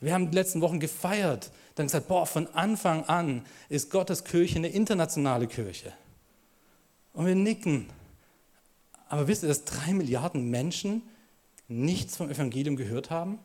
Wir 0.00 0.14
haben 0.14 0.30
die 0.30 0.34
letzten 0.34 0.62
Wochen 0.62 0.80
gefeiert, 0.80 1.50
dann 1.74 1.86
gesagt, 1.86 2.08
boah, 2.08 2.26
von 2.26 2.46
Anfang 2.54 3.04
an 3.04 3.44
ist 3.68 3.90
Gottes 3.90 4.24
Kirche 4.24 4.56
eine 4.56 4.68
internationale 4.68 5.46
Kirche. 5.46 5.92
Und 7.12 7.26
wir 7.26 7.34
nicken. 7.34 7.88
Aber 9.08 9.28
wisst 9.28 9.42
ihr, 9.42 9.48
dass 9.48 9.64
drei 9.64 9.92
Milliarden 9.92 10.48
Menschen 10.48 11.02
nichts 11.68 12.16
vom 12.16 12.30
Evangelium 12.30 12.76
gehört 12.76 13.10
haben? 13.10 13.38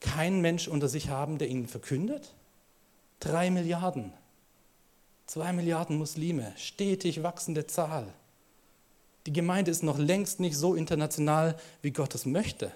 Kein 0.00 0.40
Mensch 0.40 0.68
unter 0.68 0.88
sich 0.88 1.08
haben, 1.08 1.38
der 1.38 1.48
ihnen 1.48 1.66
verkündet? 1.66 2.34
Drei 3.20 3.50
Milliarden. 3.50 4.12
Zwei 5.26 5.52
Milliarden 5.52 5.98
Muslime, 5.98 6.52
stetig 6.56 7.22
wachsende 7.22 7.66
Zahl. 7.66 8.06
Die 9.26 9.32
Gemeinde 9.32 9.70
ist 9.70 9.82
noch 9.82 9.98
längst 9.98 10.40
nicht 10.40 10.56
so 10.56 10.74
international, 10.74 11.56
wie 11.80 11.92
Gott 11.92 12.14
es 12.14 12.26
möchte. 12.26 12.72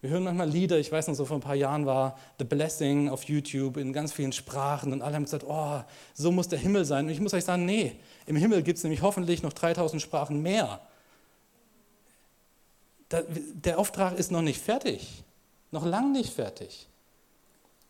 Wir 0.00 0.10
hören 0.10 0.24
manchmal 0.24 0.48
Lieder, 0.48 0.78
ich 0.78 0.90
weiß 0.90 1.08
noch, 1.08 1.14
so 1.14 1.26
vor 1.26 1.36
ein 1.36 1.42
paar 1.42 1.54
Jahren 1.54 1.84
war 1.84 2.18
The 2.38 2.44
Blessing 2.44 3.10
auf 3.10 3.24
YouTube 3.24 3.76
in 3.76 3.92
ganz 3.92 4.12
vielen 4.12 4.32
Sprachen 4.32 4.94
und 4.94 5.02
alle 5.02 5.14
haben 5.14 5.24
gesagt, 5.24 5.44
oh, 5.46 5.82
so 6.14 6.32
muss 6.32 6.48
der 6.48 6.58
Himmel 6.58 6.86
sein. 6.86 7.04
Und 7.04 7.10
ich 7.10 7.20
muss 7.20 7.34
euch 7.34 7.44
sagen, 7.44 7.66
nee, 7.66 7.96
im 8.24 8.36
Himmel 8.36 8.62
gibt 8.62 8.78
es 8.78 8.84
nämlich 8.84 9.02
hoffentlich 9.02 9.42
noch 9.42 9.52
3000 9.52 10.00
Sprachen 10.00 10.40
mehr. 10.40 10.80
Der 13.10 13.78
Auftrag 13.78 14.18
ist 14.18 14.30
noch 14.30 14.40
nicht 14.40 14.62
fertig, 14.62 15.22
noch 15.70 15.84
lang 15.84 16.12
nicht 16.12 16.32
fertig. 16.32 16.86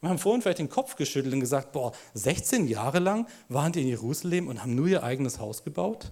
Wir 0.00 0.08
haben 0.08 0.18
vorhin 0.18 0.40
vielleicht 0.40 0.60
den 0.60 0.70
Kopf 0.70 0.96
geschüttelt 0.96 1.34
und 1.34 1.40
gesagt, 1.40 1.72
boah, 1.72 1.92
16 2.14 2.66
Jahre 2.68 3.00
lang 3.00 3.26
waren 3.48 3.72
die 3.72 3.82
in 3.82 3.88
Jerusalem 3.88 4.48
und 4.48 4.62
haben 4.62 4.74
nur 4.74 4.88
ihr 4.88 5.02
eigenes 5.02 5.38
Haus 5.38 5.62
gebaut? 5.62 6.10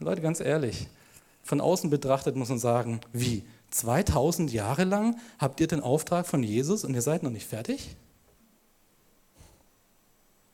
Leute, 0.00 0.22
ganz 0.22 0.40
ehrlich, 0.40 0.86
von 1.42 1.60
außen 1.60 1.90
betrachtet 1.90 2.36
muss 2.36 2.48
man 2.48 2.58
sagen, 2.58 3.00
wie? 3.12 3.44
2000 3.70 4.52
Jahre 4.52 4.84
lang 4.84 5.18
habt 5.38 5.60
ihr 5.60 5.66
den 5.66 5.80
Auftrag 5.80 6.26
von 6.26 6.42
Jesus 6.42 6.84
und 6.84 6.94
ihr 6.94 7.02
seid 7.02 7.22
noch 7.22 7.30
nicht 7.30 7.46
fertig? 7.46 7.96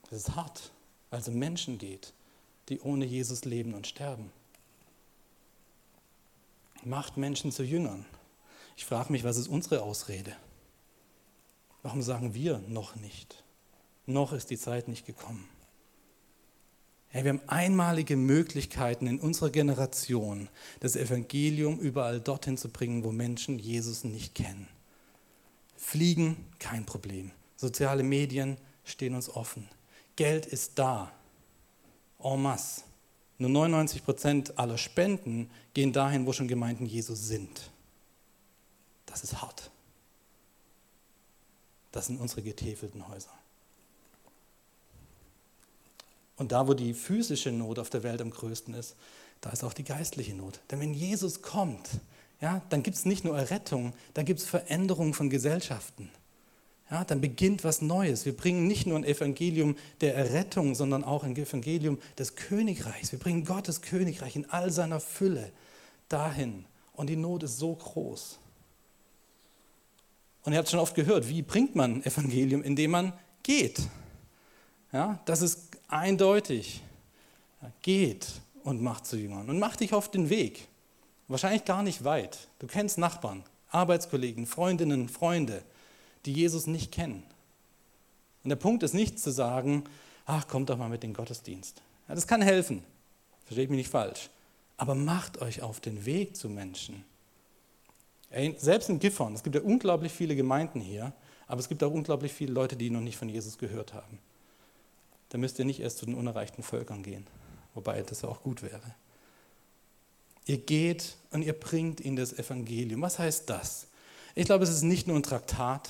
Das 0.08 0.20
ist 0.20 0.34
hart, 0.34 0.72
weil 1.10 1.20
es 1.20 1.28
um 1.28 1.34
Menschen 1.34 1.78
geht, 1.78 2.12
die 2.70 2.80
ohne 2.80 3.04
Jesus 3.04 3.44
leben 3.44 3.74
und 3.74 3.86
sterben. 3.86 4.32
Macht 6.82 7.18
Menschen 7.18 7.52
zu 7.52 7.62
Jüngern. 7.62 8.06
Ich 8.76 8.86
frage 8.86 9.12
mich, 9.12 9.22
was 9.22 9.36
ist 9.36 9.48
unsere 9.48 9.82
Ausrede? 9.82 10.34
Warum 11.82 12.02
sagen 12.02 12.34
wir 12.34 12.58
noch 12.68 12.96
nicht? 12.96 13.44
Noch 14.06 14.32
ist 14.32 14.50
die 14.50 14.58
Zeit 14.58 14.88
nicht 14.88 15.06
gekommen. 15.06 15.48
Hey, 17.08 17.24
wir 17.24 17.30
haben 17.30 17.48
einmalige 17.48 18.16
Möglichkeiten 18.16 19.06
in 19.08 19.18
unserer 19.18 19.50
Generation, 19.50 20.48
das 20.78 20.94
Evangelium 20.94 21.80
überall 21.80 22.20
dorthin 22.20 22.56
zu 22.56 22.68
bringen, 22.68 23.02
wo 23.02 23.10
Menschen 23.10 23.58
Jesus 23.58 24.04
nicht 24.04 24.34
kennen. 24.34 24.68
Fliegen, 25.76 26.36
kein 26.60 26.86
Problem. 26.86 27.32
Soziale 27.56 28.04
Medien 28.04 28.58
stehen 28.84 29.14
uns 29.14 29.28
offen. 29.28 29.68
Geld 30.14 30.46
ist 30.46 30.78
da. 30.78 31.10
En 32.22 32.40
masse. 32.40 32.82
Nur 33.38 33.50
99 33.50 34.04
Prozent 34.04 34.58
aller 34.58 34.78
Spenden 34.78 35.50
gehen 35.74 35.92
dahin, 35.92 36.26
wo 36.26 36.32
schon 36.32 36.46
Gemeinden 36.46 36.86
Jesus 36.86 37.26
sind. 37.26 37.70
Das 39.06 39.24
ist 39.24 39.40
hart. 39.40 39.70
Das 41.92 42.06
sind 42.06 42.20
unsere 42.20 42.42
getäfelten 42.42 43.08
Häuser. 43.08 43.32
Und 46.36 46.52
da, 46.52 46.66
wo 46.66 46.74
die 46.74 46.94
physische 46.94 47.52
Not 47.52 47.78
auf 47.78 47.90
der 47.90 48.02
Welt 48.02 48.22
am 48.22 48.30
größten 48.30 48.72
ist, 48.74 48.96
da 49.40 49.50
ist 49.50 49.64
auch 49.64 49.74
die 49.74 49.84
geistliche 49.84 50.34
Not. 50.34 50.60
Denn 50.70 50.80
wenn 50.80 50.94
Jesus 50.94 51.42
kommt, 51.42 51.88
ja, 52.40 52.62
dann 52.70 52.82
gibt 52.82 52.96
es 52.96 53.04
nicht 53.04 53.24
nur 53.24 53.36
Errettung, 53.36 53.92
dann 54.14 54.24
gibt 54.24 54.40
es 54.40 54.46
Veränderung 54.46 55.12
von 55.12 55.28
Gesellschaften. 55.28 56.10
Ja, 56.90 57.04
dann 57.04 57.20
beginnt 57.20 57.62
was 57.62 57.82
Neues. 57.82 58.24
Wir 58.24 58.36
bringen 58.36 58.66
nicht 58.66 58.86
nur 58.86 58.98
ein 58.98 59.04
Evangelium 59.04 59.76
der 60.00 60.16
Errettung, 60.16 60.74
sondern 60.74 61.04
auch 61.04 61.22
ein 61.22 61.36
Evangelium 61.36 61.98
des 62.18 62.34
Königreichs. 62.34 63.12
Wir 63.12 63.18
bringen 63.18 63.44
Gottes 63.44 63.80
Königreich 63.82 64.34
in 64.34 64.50
all 64.50 64.72
seiner 64.72 64.98
Fülle 64.98 65.52
dahin. 66.08 66.64
Und 66.94 67.08
die 67.08 67.16
Not 67.16 67.44
ist 67.44 67.58
so 67.58 67.74
groß. 67.74 68.38
Und 70.44 70.52
ihr 70.52 70.58
habt 70.58 70.68
schon 70.68 70.80
oft 70.80 70.94
gehört, 70.94 71.28
wie 71.28 71.42
bringt 71.42 71.74
man 71.74 72.02
Evangelium, 72.04 72.62
indem 72.62 72.92
man 72.92 73.12
geht. 73.42 73.80
Ja, 74.92 75.20
das 75.24 75.42
ist 75.42 75.68
eindeutig. 75.88 76.82
Ja, 77.62 77.70
geht 77.82 78.26
und 78.64 78.82
macht 78.82 79.06
zu 79.06 79.16
Jüngern 79.16 79.48
und 79.48 79.58
mach 79.58 79.76
dich 79.76 79.92
auf 79.92 80.10
den 80.10 80.30
Weg. 80.30 80.66
wahrscheinlich 81.28 81.64
gar 81.64 81.82
nicht 81.82 82.02
weit. 82.02 82.48
Du 82.58 82.66
kennst 82.66 82.98
Nachbarn, 82.98 83.44
Arbeitskollegen, 83.70 84.46
Freundinnen, 84.46 85.08
Freunde, 85.08 85.62
die 86.26 86.32
Jesus 86.32 86.66
nicht 86.66 86.90
kennen. 86.90 87.22
Und 88.42 88.48
der 88.50 88.56
Punkt 88.56 88.82
ist 88.82 88.94
nicht 88.94 89.20
zu 89.20 89.30
sagen, 89.30 89.84
ach, 90.26 90.48
kommt 90.48 90.70
doch 90.70 90.78
mal 90.78 90.88
mit 90.88 91.02
den 91.02 91.14
Gottesdienst. 91.14 91.82
Ja, 92.08 92.14
das 92.14 92.26
kann 92.26 92.42
helfen, 92.42 92.82
versteht 93.44 93.70
mich 93.70 93.76
nicht 93.76 93.90
falsch. 93.90 94.30
Aber 94.76 94.94
macht 94.94 95.40
euch 95.40 95.62
auf 95.62 95.78
den 95.78 96.04
Weg 96.04 96.36
zu 96.36 96.48
Menschen. 96.48 97.04
Selbst 98.30 98.88
in 98.88 99.00
Gifhorn, 99.00 99.34
es 99.34 99.42
gibt 99.42 99.56
ja 99.56 99.62
unglaublich 99.62 100.12
viele 100.12 100.36
Gemeinden 100.36 100.80
hier, 100.80 101.12
aber 101.48 101.60
es 101.60 101.68
gibt 101.68 101.82
auch 101.82 101.92
unglaublich 101.92 102.32
viele 102.32 102.52
Leute, 102.52 102.76
die 102.76 102.90
noch 102.90 103.00
nicht 103.00 103.16
von 103.16 103.28
Jesus 103.28 103.58
gehört 103.58 103.92
haben. 103.92 104.18
Da 105.30 105.38
müsst 105.38 105.58
ihr 105.58 105.64
nicht 105.64 105.80
erst 105.80 105.98
zu 105.98 106.06
den 106.06 106.14
unerreichten 106.14 106.62
Völkern 106.62 107.02
gehen, 107.02 107.26
wobei 107.74 108.02
das 108.02 108.22
ja 108.22 108.28
auch 108.28 108.42
gut 108.42 108.62
wäre. 108.62 108.94
Ihr 110.46 110.58
geht 110.58 111.16
und 111.32 111.42
ihr 111.42 111.52
bringt 111.52 112.00
ihnen 112.00 112.16
das 112.16 112.32
Evangelium. 112.32 113.02
Was 113.02 113.18
heißt 113.18 113.50
das? 113.50 113.86
Ich 114.34 114.46
glaube, 114.46 114.64
es 114.64 114.70
ist 114.70 114.82
nicht 114.82 115.06
nur 115.06 115.16
ein 115.16 115.22
Traktat. 115.22 115.88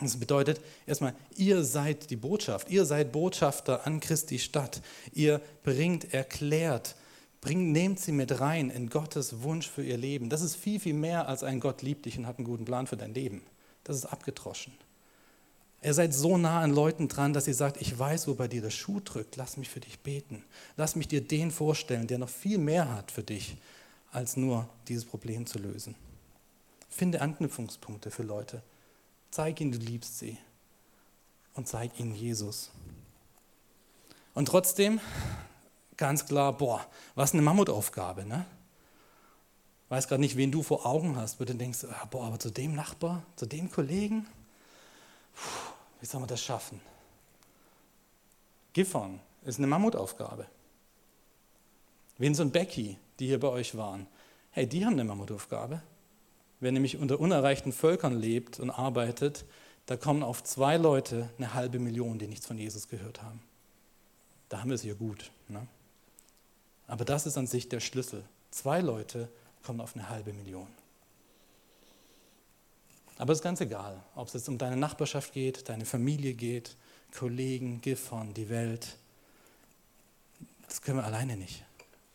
Das 0.00 0.18
bedeutet 0.18 0.60
erstmal, 0.86 1.14
ihr 1.36 1.64
seid 1.64 2.10
die 2.10 2.16
Botschaft, 2.16 2.70
ihr 2.70 2.84
seid 2.84 3.12
Botschafter 3.12 3.86
an 3.86 4.00
Christi 4.00 4.38
Stadt. 4.38 4.80
Ihr 5.12 5.40
bringt, 5.62 6.12
erklärt, 6.12 6.94
bringt, 7.42 7.72
nehmt 7.72 8.00
sie 8.00 8.12
mit 8.12 8.40
rein 8.40 8.70
in 8.70 8.88
Gottes 8.88 9.42
Wunsch 9.42 9.68
für 9.68 9.84
ihr 9.84 9.98
Leben. 9.98 10.30
Das 10.30 10.40
ist 10.40 10.56
viel, 10.56 10.80
viel 10.80 10.94
mehr 10.94 11.28
als 11.28 11.42
ein 11.42 11.60
Gott 11.60 11.82
liebt 11.82 12.06
dich 12.06 12.16
und 12.16 12.26
hat 12.26 12.38
einen 12.38 12.46
guten 12.46 12.64
Plan 12.64 12.86
für 12.86 12.96
dein 12.96 13.12
Leben. 13.12 13.42
Das 13.84 13.96
ist 13.96 14.06
abgetroschen. 14.06 14.72
Ihr 15.82 15.92
seid 15.92 16.14
so 16.14 16.38
nah 16.38 16.60
an 16.60 16.72
Leuten 16.72 17.08
dran, 17.08 17.32
dass 17.32 17.48
ihr 17.48 17.54
sagt, 17.54 17.80
ich 17.80 17.98
weiß, 17.98 18.28
wo 18.28 18.34
bei 18.34 18.46
dir 18.46 18.62
der 18.62 18.70
Schuh 18.70 19.00
drückt. 19.00 19.34
Lass 19.34 19.56
mich 19.56 19.68
für 19.68 19.80
dich 19.80 19.98
beten. 19.98 20.44
Lass 20.76 20.94
mich 20.94 21.08
dir 21.08 21.20
den 21.20 21.50
vorstellen, 21.50 22.06
der 22.06 22.18
noch 22.18 22.28
viel 22.28 22.58
mehr 22.58 22.94
hat 22.94 23.10
für 23.10 23.24
dich, 23.24 23.56
als 24.12 24.36
nur 24.36 24.68
dieses 24.86 25.04
Problem 25.04 25.44
zu 25.44 25.58
lösen. 25.58 25.96
Finde 26.88 27.20
Anknüpfungspunkte 27.20 28.12
für 28.12 28.22
Leute. 28.22 28.62
Zeig 29.32 29.60
ihnen, 29.60 29.72
du 29.72 29.78
liebst 29.78 30.20
sie. 30.20 30.38
Und 31.54 31.66
zeig 31.66 31.98
ihnen 31.98 32.14
Jesus. 32.14 32.70
Und 34.34 34.46
trotzdem, 34.46 35.00
ganz 35.96 36.26
klar, 36.26 36.52
boah, 36.56 36.86
was 37.14 37.32
eine 37.32 37.42
Mammutaufgabe, 37.42 38.24
ne? 38.24 38.46
Weiß 39.88 40.08
gerade 40.08 40.22
nicht, 40.22 40.36
wen 40.36 40.50
du 40.50 40.62
vor 40.62 40.86
Augen 40.86 41.16
hast, 41.16 41.38
wo 41.38 41.44
du 41.44 41.54
denkst, 41.54 41.84
ah, 41.84 42.06
boah, 42.06 42.26
aber 42.26 42.38
zu 42.38 42.50
dem 42.50 42.74
Nachbar, 42.74 43.22
zu 43.36 43.44
dem 43.44 43.70
Kollegen, 43.70 44.26
puh, 45.34 45.72
wie 46.00 46.06
soll 46.06 46.20
man 46.20 46.28
das 46.28 46.42
schaffen? 46.42 46.80
Gifhorn 48.72 49.20
ist 49.44 49.58
eine 49.58 49.66
Mammutaufgabe. 49.66 50.46
Vince 52.16 52.42
und 52.42 52.52
Becky, 52.52 52.96
die 53.18 53.26
hier 53.26 53.40
bei 53.40 53.48
euch 53.48 53.76
waren, 53.76 54.06
hey, 54.50 54.66
die 54.66 54.84
haben 54.86 54.94
eine 54.94 55.04
Mammutaufgabe. 55.04 55.82
Wer 56.60 56.72
nämlich 56.72 56.96
unter 56.96 57.20
unerreichten 57.20 57.72
Völkern 57.72 58.18
lebt 58.18 58.60
und 58.60 58.70
arbeitet, 58.70 59.44
da 59.86 59.96
kommen 59.96 60.22
auf 60.22 60.44
zwei 60.44 60.76
Leute 60.76 61.28
eine 61.36 61.54
halbe 61.54 61.78
Million, 61.78 62.18
die 62.18 62.28
nichts 62.28 62.46
von 62.46 62.56
Jesus 62.56 62.88
gehört 62.88 63.22
haben. 63.22 63.42
Da 64.48 64.60
haben 64.60 64.70
wir 64.70 64.76
es 64.76 64.82
hier 64.82 64.94
gut. 64.94 65.32
Ne? 65.48 65.66
Aber 66.92 67.06
das 67.06 67.24
ist 67.24 67.38
an 67.38 67.46
sich 67.46 67.70
der 67.70 67.80
Schlüssel. 67.80 68.22
Zwei 68.50 68.82
Leute 68.82 69.30
kommen 69.62 69.80
auf 69.80 69.96
eine 69.96 70.10
halbe 70.10 70.34
Million. 70.34 70.66
Aber 73.16 73.32
es 73.32 73.38
ist 73.38 73.42
ganz 73.42 73.62
egal, 73.62 73.98
ob 74.14 74.28
es 74.28 74.34
jetzt 74.34 74.46
um 74.50 74.58
deine 74.58 74.76
Nachbarschaft 74.76 75.32
geht, 75.32 75.70
deine 75.70 75.86
Familie 75.86 76.34
geht, 76.34 76.76
Kollegen, 77.16 77.80
Gifhorn, 77.80 78.34
die 78.34 78.50
Welt. 78.50 78.98
Das 80.68 80.82
können 80.82 80.98
wir 80.98 81.04
alleine 81.04 81.38
nicht. 81.38 81.64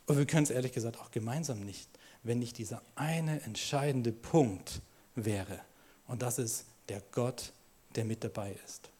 Und 0.06 0.20
wir 0.20 0.28
können 0.28 0.44
es 0.44 0.52
ehrlich 0.52 0.74
gesagt 0.74 1.00
auch 1.00 1.10
gemeinsam 1.10 1.62
nicht, 1.62 1.90
wenn 2.22 2.38
nicht 2.38 2.60
dieser 2.60 2.84
eine 2.94 3.42
entscheidende 3.42 4.12
Punkt 4.12 4.82
wäre. 5.16 5.60
Und 6.06 6.22
das 6.22 6.38
ist 6.38 6.66
der 6.90 7.02
Gott, 7.14 7.52
der 7.96 8.06
mit 8.06 8.24
dabei 8.24 8.56
ist. 8.64 8.92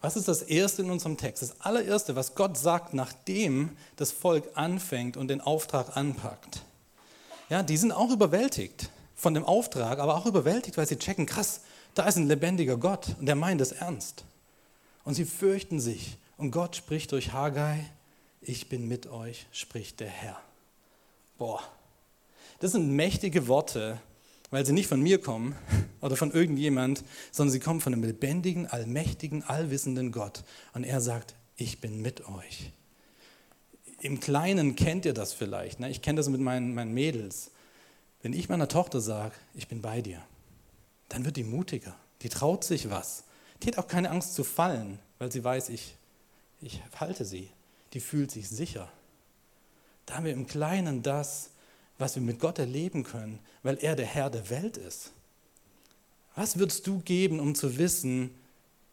Was 0.00 0.16
ist 0.16 0.28
das 0.28 0.42
Erste 0.42 0.82
in 0.82 0.90
unserem 0.90 1.16
Text? 1.16 1.42
Das 1.42 1.60
allererste, 1.60 2.14
was 2.14 2.34
Gott 2.34 2.56
sagt, 2.56 2.94
nachdem 2.94 3.76
das 3.96 4.12
Volk 4.12 4.48
anfängt 4.54 5.16
und 5.16 5.28
den 5.28 5.40
Auftrag 5.40 5.96
anpackt. 5.96 6.62
Ja, 7.48 7.62
die 7.62 7.76
sind 7.76 7.92
auch 7.92 8.10
überwältigt 8.10 8.90
von 9.16 9.34
dem 9.34 9.44
Auftrag, 9.44 9.98
aber 9.98 10.16
auch 10.16 10.26
überwältigt, 10.26 10.76
weil 10.76 10.86
sie 10.86 10.98
checken, 10.98 11.26
krass, 11.26 11.62
da 11.94 12.06
ist 12.06 12.16
ein 12.16 12.28
lebendiger 12.28 12.76
Gott 12.76 13.16
und 13.18 13.26
der 13.26 13.34
meint 13.34 13.60
es 13.60 13.72
ernst. 13.72 14.24
Und 15.04 15.14
sie 15.14 15.24
fürchten 15.24 15.80
sich. 15.80 16.16
Und 16.36 16.52
Gott 16.52 16.76
spricht 16.76 17.10
durch 17.10 17.32
Haggai, 17.32 17.84
ich 18.40 18.68
bin 18.68 18.86
mit 18.86 19.08
euch, 19.08 19.46
spricht 19.50 19.98
der 19.98 20.08
Herr. 20.08 20.38
Boah, 21.38 21.60
das 22.60 22.72
sind 22.72 22.90
mächtige 22.94 23.48
Worte, 23.48 24.00
weil 24.50 24.64
sie 24.64 24.72
nicht 24.72 24.88
von 24.88 25.00
mir 25.00 25.20
kommen 25.20 25.54
oder 26.00 26.16
von 26.16 26.32
irgendjemand, 26.32 27.04
sondern 27.30 27.52
sie 27.52 27.60
kommen 27.60 27.80
von 27.80 27.92
einem 27.92 28.04
lebendigen, 28.04 28.66
allmächtigen, 28.66 29.42
allwissenden 29.42 30.12
Gott. 30.12 30.44
Und 30.74 30.84
er 30.84 31.00
sagt, 31.00 31.34
ich 31.56 31.80
bin 31.80 32.00
mit 32.00 32.28
euch. 32.28 32.72
Im 34.00 34.20
Kleinen 34.20 34.76
kennt 34.76 35.04
ihr 35.04 35.14
das 35.14 35.32
vielleicht. 35.32 35.80
Ne? 35.80 35.90
Ich 35.90 36.02
kenne 36.02 36.18
das 36.18 36.28
mit 36.28 36.40
meinen, 36.40 36.74
meinen 36.74 36.94
Mädels. 36.94 37.50
Wenn 38.22 38.32
ich 38.32 38.48
meiner 38.48 38.68
Tochter 38.68 39.00
sage, 39.00 39.34
ich 39.54 39.68
bin 39.68 39.82
bei 39.82 40.00
dir, 40.02 40.22
dann 41.08 41.24
wird 41.24 41.36
die 41.36 41.44
mutiger. 41.44 41.94
Die 42.22 42.28
traut 42.28 42.64
sich 42.64 42.90
was. 42.90 43.24
Die 43.62 43.68
hat 43.68 43.78
auch 43.78 43.88
keine 43.88 44.10
Angst 44.10 44.34
zu 44.34 44.44
fallen, 44.44 44.98
weil 45.18 45.32
sie 45.32 45.42
weiß, 45.42 45.68
ich, 45.70 45.96
ich 46.60 46.80
halte 46.98 47.24
sie. 47.24 47.50
Die 47.92 48.00
fühlt 48.00 48.30
sich 48.30 48.48
sicher. 48.48 48.90
Da 50.06 50.16
haben 50.16 50.24
wir 50.24 50.32
im 50.32 50.46
Kleinen 50.46 51.02
das, 51.02 51.50
was 51.98 52.14
wir 52.14 52.22
mit 52.22 52.38
Gott 52.38 52.58
erleben 52.58 53.02
können, 53.02 53.40
weil 53.62 53.78
er 53.80 53.96
der 53.96 54.06
Herr 54.06 54.30
der 54.30 54.48
Welt 54.50 54.76
ist. 54.76 55.12
Was 56.34 56.58
würdest 56.58 56.86
du 56.86 57.00
geben, 57.00 57.40
um 57.40 57.54
zu 57.54 57.78
wissen, 57.78 58.30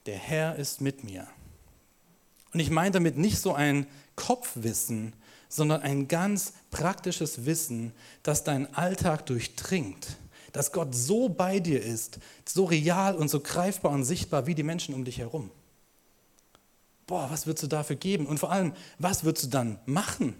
der 0.07 0.17
Herr 0.17 0.55
ist 0.55 0.81
mit 0.81 1.03
mir? 1.03 1.27
Und 2.53 2.59
ich 2.59 2.69
meine 2.69 2.91
damit 2.91 3.17
nicht 3.17 3.37
so 3.37 3.53
ein 3.53 3.85
Kopfwissen, 4.15 5.13
sondern 5.47 5.81
ein 5.81 6.07
ganz 6.07 6.53
praktisches 6.71 7.45
Wissen, 7.45 7.93
das 8.23 8.43
deinen 8.43 8.73
Alltag 8.73 9.25
durchdringt. 9.25 10.17
Dass 10.51 10.71
Gott 10.71 10.95
so 10.95 11.29
bei 11.29 11.59
dir 11.59 11.83
ist, 11.83 12.19
so 12.47 12.65
real 12.65 13.15
und 13.15 13.29
so 13.29 13.41
greifbar 13.41 13.91
und 13.91 14.05
sichtbar 14.05 14.47
wie 14.47 14.55
die 14.55 14.63
Menschen 14.63 14.95
um 14.95 15.03
dich 15.03 15.19
herum. 15.19 15.51
Boah, 17.07 17.29
was 17.29 17.45
würdest 17.45 17.63
du 17.63 17.67
dafür 17.67 17.97
geben? 17.97 18.25
Und 18.25 18.39
vor 18.39 18.51
allem, 18.51 18.73
was 18.97 19.23
würdest 19.23 19.45
du 19.45 19.49
dann 19.49 19.79
machen? 19.85 20.35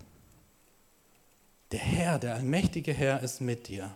Der 1.75 1.83
Herr, 1.83 2.19
der 2.19 2.35
allmächtige 2.35 2.93
Herr 2.93 3.21
ist 3.21 3.41
mit 3.41 3.67
dir. 3.67 3.93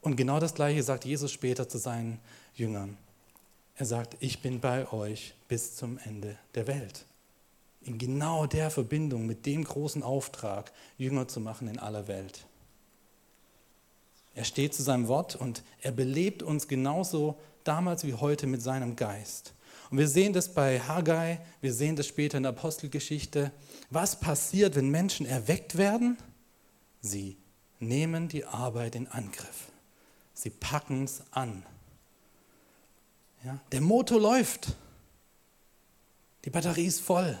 Und 0.00 0.16
genau 0.16 0.40
das 0.40 0.54
Gleiche 0.54 0.82
sagt 0.82 1.04
Jesus 1.04 1.30
später 1.30 1.68
zu 1.68 1.76
seinen 1.76 2.20
Jüngern. 2.54 2.96
Er 3.76 3.84
sagt, 3.84 4.16
ich 4.20 4.40
bin 4.40 4.60
bei 4.60 4.90
euch 4.90 5.34
bis 5.48 5.76
zum 5.76 5.98
Ende 6.06 6.38
der 6.54 6.66
Welt 6.68 7.04
in 7.82 7.98
genau 7.98 8.46
der 8.46 8.70
Verbindung 8.70 9.26
mit 9.26 9.44
dem 9.44 9.64
großen 9.64 10.02
Auftrag, 10.02 10.72
Jünger 10.96 11.28
zu 11.28 11.38
machen 11.38 11.68
in 11.68 11.78
aller 11.78 12.08
Welt. 12.08 12.46
Er 14.34 14.44
steht 14.44 14.72
zu 14.72 14.82
seinem 14.82 15.06
Wort 15.06 15.36
und 15.36 15.62
er 15.82 15.92
belebt 15.92 16.42
uns 16.42 16.66
genauso 16.66 17.38
damals 17.62 18.06
wie 18.06 18.14
heute 18.14 18.46
mit 18.46 18.62
seinem 18.62 18.96
Geist. 18.96 19.52
Und 19.92 19.98
wir 19.98 20.08
sehen 20.08 20.32
das 20.32 20.54
bei 20.54 20.80
Haggai, 20.80 21.38
wir 21.60 21.74
sehen 21.74 21.96
das 21.96 22.06
später 22.06 22.38
in 22.38 22.44
der 22.44 22.52
Apostelgeschichte. 22.52 23.52
Was 23.90 24.18
passiert, 24.18 24.74
wenn 24.74 24.88
Menschen 24.88 25.26
erweckt 25.26 25.76
werden? 25.76 26.16
Sie 27.02 27.36
nehmen 27.78 28.26
die 28.26 28.46
Arbeit 28.46 28.94
in 28.94 29.06
Angriff. 29.06 29.70
Sie 30.32 30.48
packen 30.48 31.04
es 31.04 31.22
an. 31.30 31.62
Ja, 33.44 33.60
der 33.70 33.82
Motor 33.82 34.18
läuft. 34.18 34.74
Die 36.46 36.50
Batterie 36.50 36.86
ist 36.86 37.02
voll. 37.02 37.38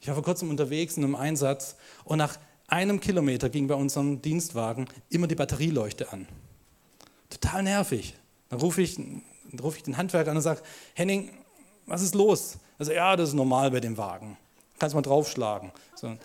Ich 0.00 0.06
war 0.06 0.14
vor 0.14 0.22
kurzem 0.22 0.50
unterwegs 0.50 0.96
in 0.96 1.02
einem 1.02 1.16
Einsatz 1.16 1.74
und 2.04 2.18
nach 2.18 2.38
einem 2.68 3.00
Kilometer 3.00 3.48
ging 3.48 3.66
bei 3.66 3.74
unserem 3.74 4.22
Dienstwagen 4.22 4.86
immer 5.10 5.26
die 5.26 5.34
Batterieleuchte 5.34 6.12
an. 6.12 6.28
Total 7.28 7.64
nervig. 7.64 8.14
Dann 8.50 8.60
rufe 8.60 8.82
ich, 8.82 9.00
ruf 9.62 9.76
ich 9.76 9.82
den 9.82 9.96
Handwerker 9.96 10.30
an 10.30 10.36
und 10.36 10.42
sage, 10.42 10.62
Henning, 10.94 11.30
was 11.86 12.02
ist 12.02 12.14
los? 12.14 12.58
Also 12.78 12.92
ja, 12.92 13.16
das 13.16 13.30
ist 13.30 13.34
normal 13.34 13.70
bei 13.70 13.80
dem 13.80 13.96
Wagen. 13.96 14.36
Kannst 14.78 14.94
mal 14.94 15.02
draufschlagen. 15.02 15.72
So. 15.94 16.16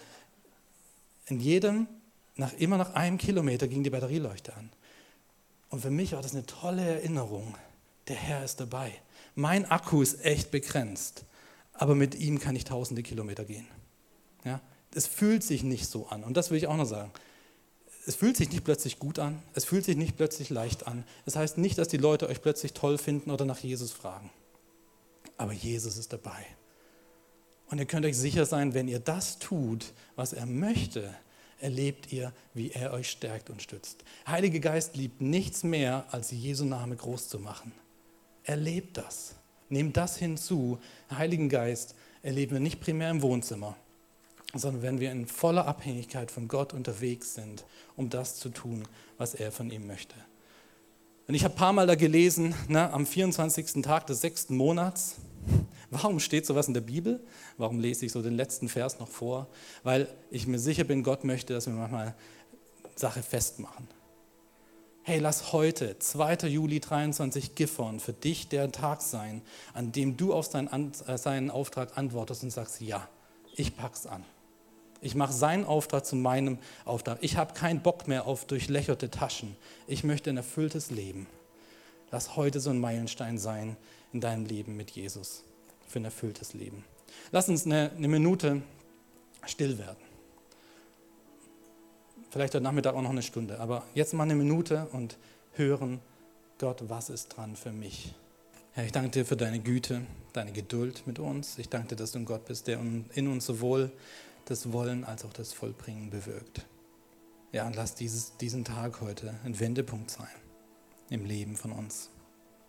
In 1.27 1.39
jedem, 1.39 1.87
nach, 2.35 2.53
immer 2.53 2.77
nach 2.77 2.93
einem 2.93 3.17
Kilometer 3.17 3.67
ging 3.67 3.83
die 3.83 3.89
Batterieleuchte 3.89 4.55
an. 4.55 4.69
Und 5.69 5.81
für 5.81 5.89
mich 5.89 6.13
war 6.13 6.21
das 6.21 6.33
eine 6.33 6.45
tolle 6.45 6.83
Erinnerung. 6.83 7.55
Der 8.07 8.15
Herr 8.15 8.43
ist 8.43 8.59
dabei. 8.59 8.91
Mein 9.35 9.65
Akku 9.65 10.01
ist 10.01 10.23
echt 10.23 10.51
begrenzt 10.51 11.25
aber 11.73 11.95
mit 11.95 12.15
ihm 12.15 12.39
kann 12.39 12.55
ich 12.55 12.65
tausende 12.65 13.03
Kilometer 13.03 13.45
gehen. 13.45 13.67
Ja? 14.45 14.61
Es 14.93 15.07
fühlt 15.07 15.43
sich 15.43 15.63
nicht 15.63 15.89
so 15.89 16.07
an. 16.07 16.23
Und 16.23 16.37
das 16.37 16.51
will 16.51 16.57
ich 16.57 16.67
auch 16.67 16.77
noch 16.77 16.85
sagen. 16.85 17.11
Es 18.05 18.15
fühlt 18.15 18.35
sich 18.35 18.51
nicht 18.51 18.65
plötzlich 18.65 18.99
gut 18.99 19.17
an, 19.19 19.41
es 19.53 19.65
fühlt 19.65 19.85
sich 19.85 19.95
nicht 19.95 20.17
plötzlich 20.17 20.49
leicht 20.49 20.87
an. 20.87 21.05
Das 21.25 21.35
heißt 21.35 21.57
nicht, 21.57 21.77
dass 21.77 21.87
die 21.87 21.97
Leute 21.97 22.27
euch 22.27 22.41
plötzlich 22.41 22.73
toll 22.73 22.97
finden 22.97 23.31
oder 23.31 23.45
nach 23.45 23.59
Jesus 23.59 23.91
fragen. 23.91 24.29
Aber 25.37 25.53
Jesus 25.53 25.97
ist 25.97 26.11
dabei. 26.11 26.45
Und 27.69 27.79
ihr 27.79 27.85
könnt 27.85 28.05
euch 28.05 28.17
sicher 28.17 28.45
sein, 28.45 28.73
wenn 28.73 28.87
ihr 28.87 28.99
das 28.99 29.39
tut, 29.39 29.93
was 30.15 30.33
er 30.33 30.45
möchte, 30.45 31.13
erlebt 31.59 32.11
ihr, 32.11 32.33
wie 32.53 32.71
er 32.71 32.91
euch 32.91 33.09
stärkt 33.09 33.49
und 33.49 33.61
stützt. 33.61 34.03
Heiliger 34.27 34.59
Geist 34.59 34.97
liebt 34.97 35.21
nichts 35.21 35.63
mehr, 35.63 36.05
als 36.11 36.31
Jesu 36.31 36.65
Name 36.65 36.95
groß 36.95 37.29
zu 37.29 37.39
machen. 37.39 37.71
Erlebt 38.43 38.97
das. 38.97 39.35
Nehmt 39.69 39.95
das 39.95 40.17
hinzu. 40.17 40.77
Heiligen 41.09 41.47
Geist 41.47 41.95
erleben 42.21 42.51
wir 42.51 42.59
nicht 42.59 42.81
primär 42.81 43.09
im 43.09 43.21
Wohnzimmer, 43.21 43.77
sondern 44.53 44.81
wenn 44.81 44.99
wir 44.99 45.11
in 45.11 45.27
voller 45.27 45.65
Abhängigkeit 45.65 46.31
von 46.31 46.47
Gott 46.47 46.73
unterwegs 46.73 47.35
sind, 47.35 47.65
um 47.95 48.09
das 48.09 48.35
zu 48.35 48.49
tun, 48.49 48.87
was 49.17 49.33
er 49.35 49.51
von 49.51 49.71
ihm 49.71 49.87
möchte. 49.87 50.15
Und 51.27 51.35
ich 51.35 51.43
habe 51.43 51.53
ein 51.53 51.57
paar 51.57 51.73
Mal 51.73 51.87
da 51.87 51.95
gelesen, 51.95 52.53
ne, 52.67 52.91
am 52.91 53.05
24. 53.05 53.81
Tag 53.81 54.07
des 54.07 54.21
sechsten 54.21 54.55
Monats, 54.57 55.15
Warum 55.93 56.19
steht 56.19 56.47
sowas 56.47 56.67
in 56.67 56.73
der 56.73 56.81
Bibel? 56.81 57.19
Warum 57.57 57.79
lese 57.79 58.05
ich 58.05 58.11
so 58.11 58.23
den 58.23 58.33
letzten 58.33 58.67
Vers 58.67 58.99
noch 58.99 59.07
vor? 59.07 59.47
Weil 59.83 60.07
ich 60.31 60.47
mir 60.47 60.57
sicher 60.57 60.83
bin, 60.83 61.03
Gott 61.03 61.23
möchte, 61.23 61.53
dass 61.53 61.67
wir 61.67 61.73
manchmal 61.73 62.15
Sache 62.95 63.21
festmachen. 63.21 63.87
Hey, 65.03 65.19
lass 65.19 65.53
heute, 65.53 65.99
2. 65.99 66.47
Juli 66.47 66.79
23, 66.79 67.53
Gifhorn, 67.53 67.99
für 67.99 68.13
dich 68.13 68.47
der 68.47 68.71
Tag 68.71 69.01
sein, 69.01 69.43
an 69.73 69.91
dem 69.91 70.17
du 70.17 70.33
auf 70.33 70.45
seinen, 70.47 70.93
äh, 71.05 71.17
seinen 71.17 71.51
Auftrag 71.51 71.95
antwortest 71.97 72.43
und 72.43 72.49
sagst, 72.49 72.81
ja, 72.81 73.07
ich 73.55 73.75
pack's 73.75 74.07
an. 74.07 74.23
Ich 75.03 75.15
mache 75.15 75.33
seinen 75.33 75.65
Auftrag 75.65 76.05
zu 76.05 76.15
meinem 76.15 76.57
Auftrag. 76.85 77.17
Ich 77.21 77.35
habe 77.35 77.53
keinen 77.53 77.81
Bock 77.81 78.07
mehr 78.07 78.25
auf 78.25 78.45
durchlöcherte 78.45 79.11
Taschen. 79.11 79.55
Ich 79.85 80.03
möchte 80.03 80.29
ein 80.29 80.37
erfülltes 80.37 80.91
Leben. 80.91 81.27
Lass 82.09 82.37
heute 82.37 82.61
so 82.61 82.69
ein 82.69 82.79
Meilenstein 82.79 83.37
sein 83.37 83.75
in 84.13 84.21
deinem 84.21 84.45
Leben 84.45 84.77
mit 84.77 84.91
Jesus 84.91 85.43
für 85.87 85.99
ein 85.99 86.05
erfülltes 86.05 86.53
Leben. 86.53 86.85
Lass 87.31 87.49
uns 87.49 87.65
eine, 87.65 87.91
eine 87.97 88.07
Minute 88.07 88.61
still 89.45 89.77
werden. 89.77 89.97
Vielleicht 92.29 92.55
heute 92.55 92.63
Nachmittag 92.63 92.95
auch 92.95 93.01
noch 93.01 93.09
eine 93.09 93.21
Stunde, 93.21 93.59
aber 93.59 93.83
jetzt 93.93 94.13
mal 94.13 94.23
eine 94.23 94.35
Minute 94.35 94.87
und 94.93 95.17
hören, 95.53 95.99
Gott, 96.59 96.81
was 96.87 97.09
ist 97.09 97.35
dran 97.35 97.55
für 97.55 97.71
mich? 97.71 98.15
Herr, 98.71 98.85
ich 98.85 98.91
danke 98.91 99.11
dir 99.11 99.25
für 99.25 99.35
deine 99.35 99.59
Güte, 99.59 100.01
deine 100.31 100.51
Geduld 100.51 101.05
mit 101.05 101.19
uns. 101.19 101.57
Ich 101.57 101.69
danke 101.69 101.89
dir, 101.89 101.95
dass 101.97 102.13
du 102.13 102.19
ein 102.19 102.25
Gott 102.25 102.45
bist, 102.45 102.67
der 102.67 102.79
in 102.79 103.27
uns 103.27 103.45
sowohl 103.45 103.91
das 104.45 104.71
Wollen 104.71 105.03
als 105.03 105.25
auch 105.25 105.33
das 105.33 105.53
Vollbringen 105.53 106.09
bewirkt. 106.09 106.65
Ja, 107.51 107.67
und 107.67 107.75
lass 107.75 107.95
dieses, 107.95 108.37
diesen 108.37 108.65
Tag 108.65 109.01
heute 109.01 109.35
ein 109.43 109.59
Wendepunkt 109.59 110.09
sein 110.09 110.27
im 111.09 111.25
Leben 111.25 111.55
von 111.55 111.71
uns, 111.71 112.09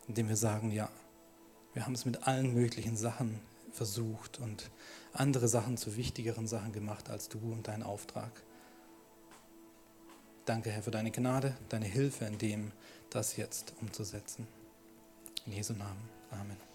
indem 0.07 0.29
wir 0.29 0.37
sagen, 0.37 0.71
ja, 0.71 0.89
wir 1.73 1.85
haben 1.85 1.95
es 1.95 2.05
mit 2.05 2.27
allen 2.27 2.53
möglichen 2.53 2.95
Sachen 2.95 3.39
versucht 3.71 4.39
und 4.39 4.69
andere 5.13 5.47
Sachen 5.47 5.77
zu 5.77 5.97
wichtigeren 5.97 6.47
Sachen 6.47 6.71
gemacht 6.71 7.09
als 7.09 7.29
du 7.29 7.39
und 7.39 7.67
dein 7.67 7.83
Auftrag. 7.83 8.31
Danke, 10.45 10.69
Herr, 10.69 10.83
für 10.83 10.91
deine 10.91 11.11
Gnade, 11.11 11.57
deine 11.69 11.85
Hilfe 11.85 12.25
in 12.25 12.37
dem, 12.37 12.71
das 13.09 13.35
jetzt 13.35 13.73
umzusetzen. 13.81 14.47
In 15.45 15.53
Jesu 15.53 15.73
Namen. 15.73 16.09
Amen. 16.31 16.74